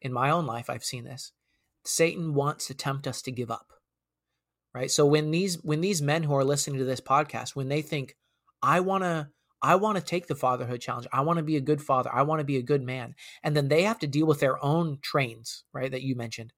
[0.00, 1.32] in my own life i've seen this
[1.84, 3.72] satan wants to tempt us to give up
[4.74, 4.90] right?
[4.90, 8.16] So when these when these men who are listening to this podcast when they think
[8.62, 9.28] i want to
[9.60, 11.06] i want to take the fatherhood challenge.
[11.12, 12.10] I want to be a good father.
[12.12, 14.62] I want to be a good man and then they have to deal with their
[14.64, 16.52] own trains right that you mentioned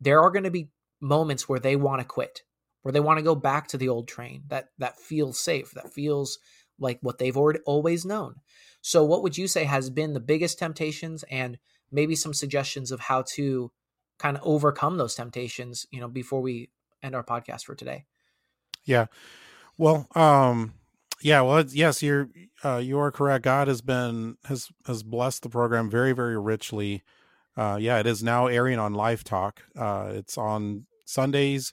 [0.00, 0.68] there are going to be
[1.00, 2.42] moments where they want to quit
[2.82, 5.92] where they want to go back to the old train that that feels safe that
[5.92, 6.38] feels
[6.84, 8.36] like what they've already always known
[8.80, 11.58] so what would you say has been the biggest temptations and
[11.90, 13.72] maybe some suggestions of how to
[14.18, 16.70] kind of overcome those temptations you know before we
[17.04, 18.04] end our podcast for today.
[18.84, 19.06] Yeah.
[19.76, 20.74] Well, um,
[21.20, 22.28] yeah, well, yes, you're,
[22.64, 23.44] uh, you are correct.
[23.44, 27.02] God has been, has, has blessed the program very, very richly.
[27.56, 29.58] Uh, yeah, it is now airing on LifeTalk.
[29.76, 31.72] Uh, it's on Sundays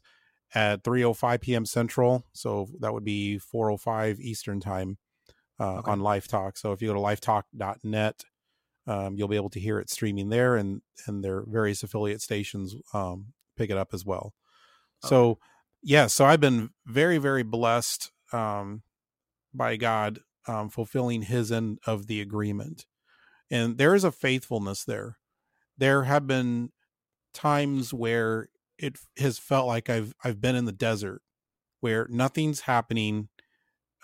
[0.54, 1.66] at 3.05 p.m.
[1.66, 2.26] Central.
[2.34, 4.98] So that would be 4.05 Eastern time,
[5.60, 5.92] uh, Okay.
[5.92, 6.58] on LifeTalk.
[6.58, 8.24] So if you go to lifetalk.net,
[8.88, 12.76] um, you'll be able to hear it streaming there and, and their various affiliate stations,
[12.94, 14.34] um, pick it up as well.
[15.04, 15.40] So,
[15.82, 18.84] yeah, so I've been very, very blessed um,
[19.54, 22.86] by God um, fulfilling his end of the agreement.
[23.50, 25.18] And there is a faithfulness there.
[25.78, 26.72] There have been
[27.34, 28.50] times where
[28.82, 31.22] it has felt like I've I've been in the desert
[31.80, 33.30] where nothing's happening,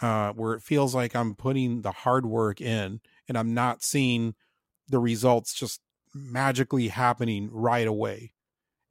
[0.02, 4.36] uh, where it feels like I'm putting the hard work in and I'm not seeing
[4.88, 5.82] the results just
[6.14, 8.34] magically happening right away.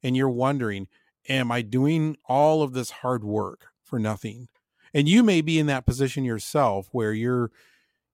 [0.03, 0.87] And you're wondering,
[1.27, 4.47] am I doing all of this hard work for nothing?
[4.93, 7.51] And you may be in that position yourself where you're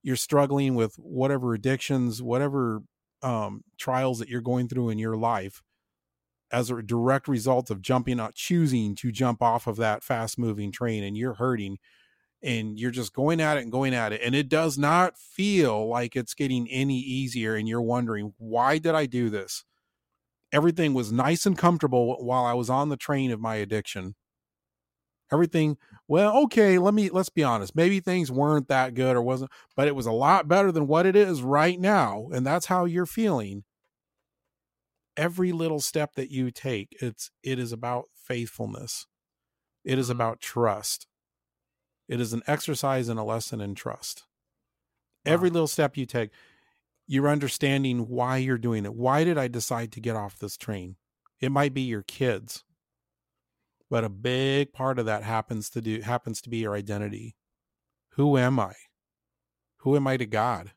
[0.02, 2.82] you're struggling with whatever addictions, whatever
[3.22, 5.62] um, trials that you're going through in your life
[6.52, 10.70] as a direct result of jumping out, choosing to jump off of that fast moving
[10.70, 11.78] train and you're hurting
[12.42, 14.20] and you're just going at it and going at it.
[14.22, 17.54] And it does not feel like it's getting any easier.
[17.54, 19.64] And you're wondering, why did I do this?
[20.54, 24.14] everything was nice and comfortable while I was on the train of my addiction.
[25.32, 25.76] Everything,
[26.06, 27.74] well, okay, let me let's be honest.
[27.74, 31.06] Maybe things weren't that good or wasn't, but it was a lot better than what
[31.06, 33.64] it is right now, and that's how you're feeling.
[35.16, 39.06] Every little step that you take, it's it is about faithfulness.
[39.84, 40.12] It is Mhm.
[40.12, 41.06] about trust.
[42.08, 44.24] It is an exercise and a lesson in trust.
[45.24, 45.32] Wow.
[45.32, 46.30] Every little step you take,
[47.06, 48.94] you're understanding why you're doing it.
[48.94, 50.96] Why did I decide to get off this train?
[51.40, 52.64] It might be your kids,
[53.90, 57.36] but a big part of that happens to do happens to be your identity.
[58.12, 58.74] Who am I?
[59.78, 60.74] Who am I to God?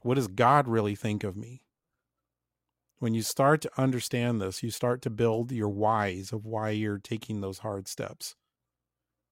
[0.00, 1.65] What does God really think of me?
[2.98, 6.98] When you start to understand this, you start to build your whys of why you're
[6.98, 8.34] taking those hard steps.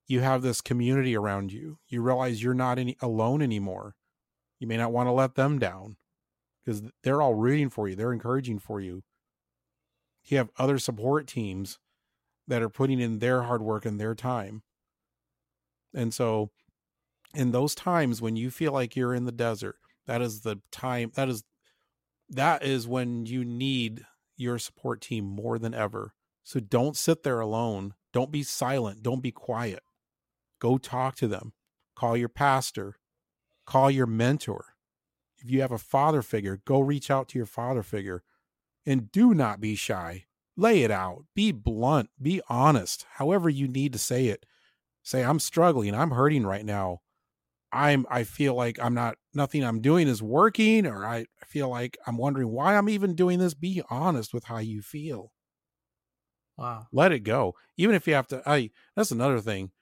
[0.07, 1.79] You have this community around you.
[1.89, 3.95] You realize you're not any, alone anymore
[4.65, 5.97] you may not want to let them down
[6.65, 9.03] because they're all rooting for you they're encouraging for you
[10.25, 11.79] you have other support teams
[12.49, 14.63] that are putting in their hard work and their time
[15.95, 16.51] and so
[17.35, 21.11] in those times when you feel like you're in the desert that is the time
[21.15, 21.45] that is
[22.35, 24.05] that is when you need
[24.37, 29.23] your support team more than ever so don't sit there alone don't be silent don't
[29.23, 29.83] be quiet
[30.61, 31.53] go talk to them
[31.95, 32.97] call your pastor
[33.67, 34.67] call your mentor.
[35.39, 38.23] If you have a father figure, go reach out to your father figure
[38.87, 40.25] and do not be shy.
[40.57, 41.25] Lay it out.
[41.35, 42.11] Be blunt.
[42.21, 43.07] Be honest.
[43.15, 44.47] However, you need to say it.
[45.03, 45.95] Say, I'm struggling.
[45.95, 47.01] I'm hurting right now.
[47.75, 51.99] I'm I feel like I'm not nothing I'm doing is working or I feel like
[52.07, 53.55] I'm wondering why I'm even doing this.
[53.55, 55.33] Be honest with how you feel.
[56.57, 56.87] Wow.
[56.93, 57.55] Let it go.
[57.77, 59.73] Even if you have to I that's another thing.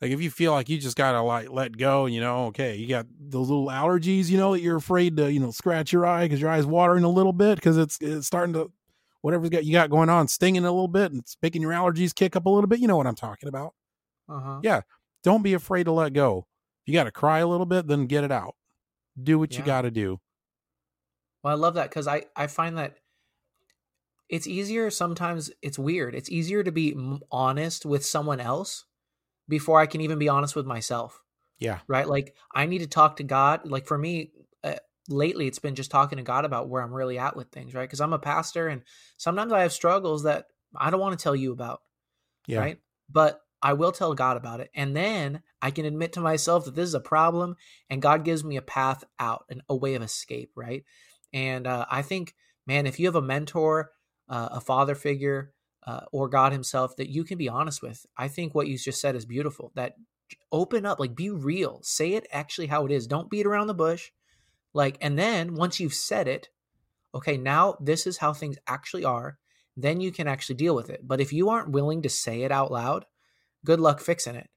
[0.00, 2.88] Like if you feel like you just gotta like let go, you know, okay, you
[2.88, 6.24] got those little allergies, you know, that you're afraid to, you know, scratch your eye
[6.24, 8.72] because your eye's watering a little bit because it's it's starting to
[9.20, 12.14] whatever's got you got going on, stinging a little bit and it's making your allergies
[12.14, 12.80] kick up a little bit.
[12.80, 13.74] You know what I'm talking about.
[14.28, 14.60] Uh-huh.
[14.62, 14.80] Yeah.
[15.22, 16.46] Don't be afraid to let go.
[16.86, 18.54] You got to cry a little bit, then get it out.
[19.20, 20.20] Do what you got to do.
[21.42, 22.96] Well, I love that because I I find that
[24.28, 25.50] it's easier sometimes.
[25.60, 26.14] It's weird.
[26.14, 26.96] It's easier to be
[27.30, 28.86] honest with someone else
[29.48, 31.22] before I can even be honest with myself.
[31.58, 31.80] Yeah.
[31.86, 32.08] Right.
[32.08, 33.68] Like I need to talk to God.
[33.68, 34.32] Like for me,
[34.64, 34.76] uh,
[35.08, 37.74] lately it's been just talking to God about where I'm really at with things.
[37.74, 37.82] Right.
[37.82, 38.82] Because I'm a pastor, and
[39.16, 41.82] sometimes I have struggles that I don't want to tell you about.
[42.46, 42.60] Yeah.
[42.60, 42.78] Right.
[43.10, 44.70] But I will tell God about it.
[44.74, 47.56] And then I can admit to myself that this is a problem
[47.88, 50.50] and God gives me a path out and a way of escape.
[50.56, 50.84] Right.
[51.32, 52.34] And uh, I think,
[52.66, 53.90] man, if you have a mentor,
[54.28, 55.52] uh, a father figure,
[55.86, 59.00] uh, or God Himself that you can be honest with, I think what you just
[59.00, 59.72] said is beautiful.
[59.74, 59.94] That
[60.50, 63.06] open up, like be real, say it actually how it is.
[63.06, 64.10] Don't beat around the bush.
[64.74, 66.48] Like, and then once you've said it,
[67.14, 69.38] okay, now this is how things actually are.
[69.76, 71.00] Then you can actually deal with it.
[71.06, 73.06] But if you aren't willing to say it out loud,
[73.64, 74.48] good luck fixing it.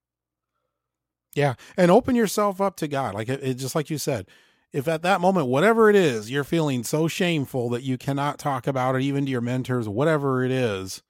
[1.36, 1.56] Yeah.
[1.76, 3.14] And open yourself up to God.
[3.14, 4.28] Like it, it just like you said,
[4.72, 8.68] if at that moment, whatever it is, you're feeling so shameful that you cannot talk
[8.68, 11.02] about it even to your mentors, whatever it is,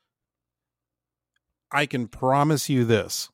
[1.71, 3.29] I can promise you this.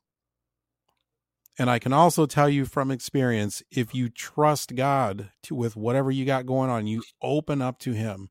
[1.58, 6.12] And I can also tell you from experience if you trust God to, with whatever
[6.12, 8.30] you got going on, you open up to Him.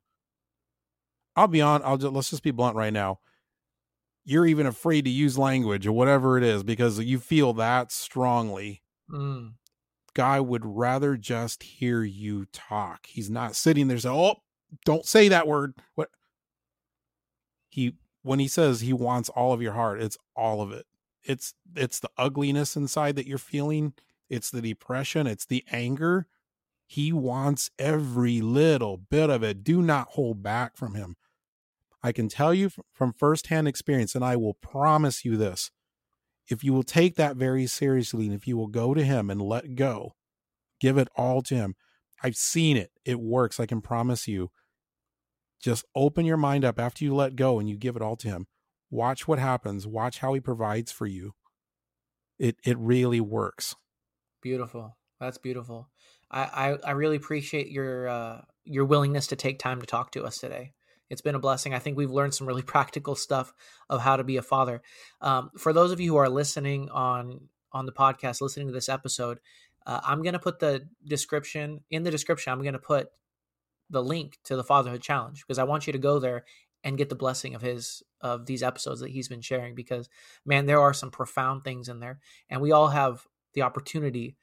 [1.35, 3.19] I'll be on, I'll just, let's just be blunt right now.
[4.23, 8.83] You're even afraid to use language or whatever it is because you feel that strongly.
[9.09, 9.53] Mm,
[10.13, 13.07] Guy would rather just hear you talk.
[13.07, 14.35] He's not sitting there saying, "Oh,
[14.85, 16.09] don't say that word." What
[17.69, 20.85] he when he says he wants all of your heart, it's all of it.
[21.23, 23.93] It's it's the ugliness inside that you're feeling.
[24.29, 25.27] It's the depression.
[25.27, 26.27] It's the anger.
[26.85, 29.63] He wants every little bit of it.
[29.63, 31.15] Do not hold back from him.
[32.03, 35.71] I can tell you from firsthand experience, and I will promise you this
[36.49, 39.41] if you will take that very seriously and if you will go to him and
[39.41, 40.15] let go,
[40.79, 41.75] give it all to him.
[42.23, 42.91] I've seen it.
[43.05, 43.59] It works.
[43.59, 44.51] I can promise you.
[45.61, 48.27] Just open your mind up after you let go and you give it all to
[48.27, 48.47] him.
[48.89, 49.87] Watch what happens.
[49.87, 51.33] Watch how he provides for you.
[52.39, 53.75] It it really works.
[54.41, 54.97] beautiful.
[55.19, 55.89] That's beautiful.
[56.31, 56.41] I,
[56.83, 60.37] I, I really appreciate your uh, your willingness to take time to talk to us
[60.39, 60.73] today.
[61.11, 61.73] It's been a blessing.
[61.73, 63.53] I think we've learned some really practical stuff
[63.89, 64.81] of how to be a father.
[65.19, 68.89] Um, for those of you who are listening on on the podcast, listening to this
[68.89, 69.39] episode,
[69.85, 72.51] uh, I'm going to put the description in the description.
[72.51, 73.09] I'm going to put
[73.89, 76.45] the link to the Fatherhood Challenge because I want you to go there
[76.83, 79.75] and get the blessing of his of these episodes that he's been sharing.
[79.75, 80.09] Because
[80.45, 84.37] man, there are some profound things in there, and we all have the opportunity.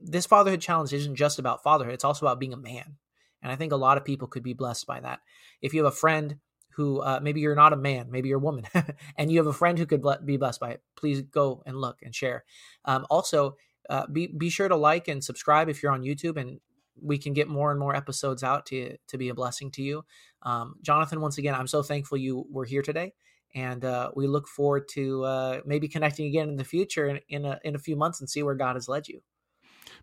[0.00, 2.96] This Fatherhood Challenge isn't just about fatherhood; it's also about being a man.
[3.44, 5.20] And I think a lot of people could be blessed by that.
[5.60, 6.38] If you have a friend
[6.70, 8.64] who uh, maybe you're not a man, maybe you're a woman,
[9.18, 11.98] and you have a friend who could be blessed by it, please go and look
[12.02, 12.44] and share.
[12.86, 13.56] Um, also,
[13.90, 16.58] uh, be be sure to like and subscribe if you're on YouTube, and
[17.00, 20.04] we can get more and more episodes out to to be a blessing to you.
[20.42, 23.12] Um, Jonathan, once again, I'm so thankful you were here today,
[23.54, 27.44] and uh, we look forward to uh, maybe connecting again in the future in, in
[27.44, 29.20] a in a few months and see where God has led you.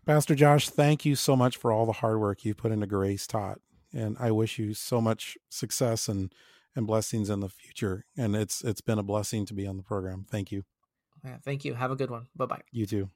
[0.04, 3.26] Pastor Josh, thank you so much for all the hard work you put into Grace
[3.26, 3.58] Taught.
[3.94, 6.32] And I wish you so much success and,
[6.74, 8.04] and blessings in the future.
[8.16, 10.26] And it's it's been a blessing to be on the program.
[10.28, 10.64] Thank you.
[11.24, 11.74] Yeah, thank you.
[11.74, 12.26] Have a good one.
[12.34, 12.62] Bye bye.
[12.72, 13.10] You too.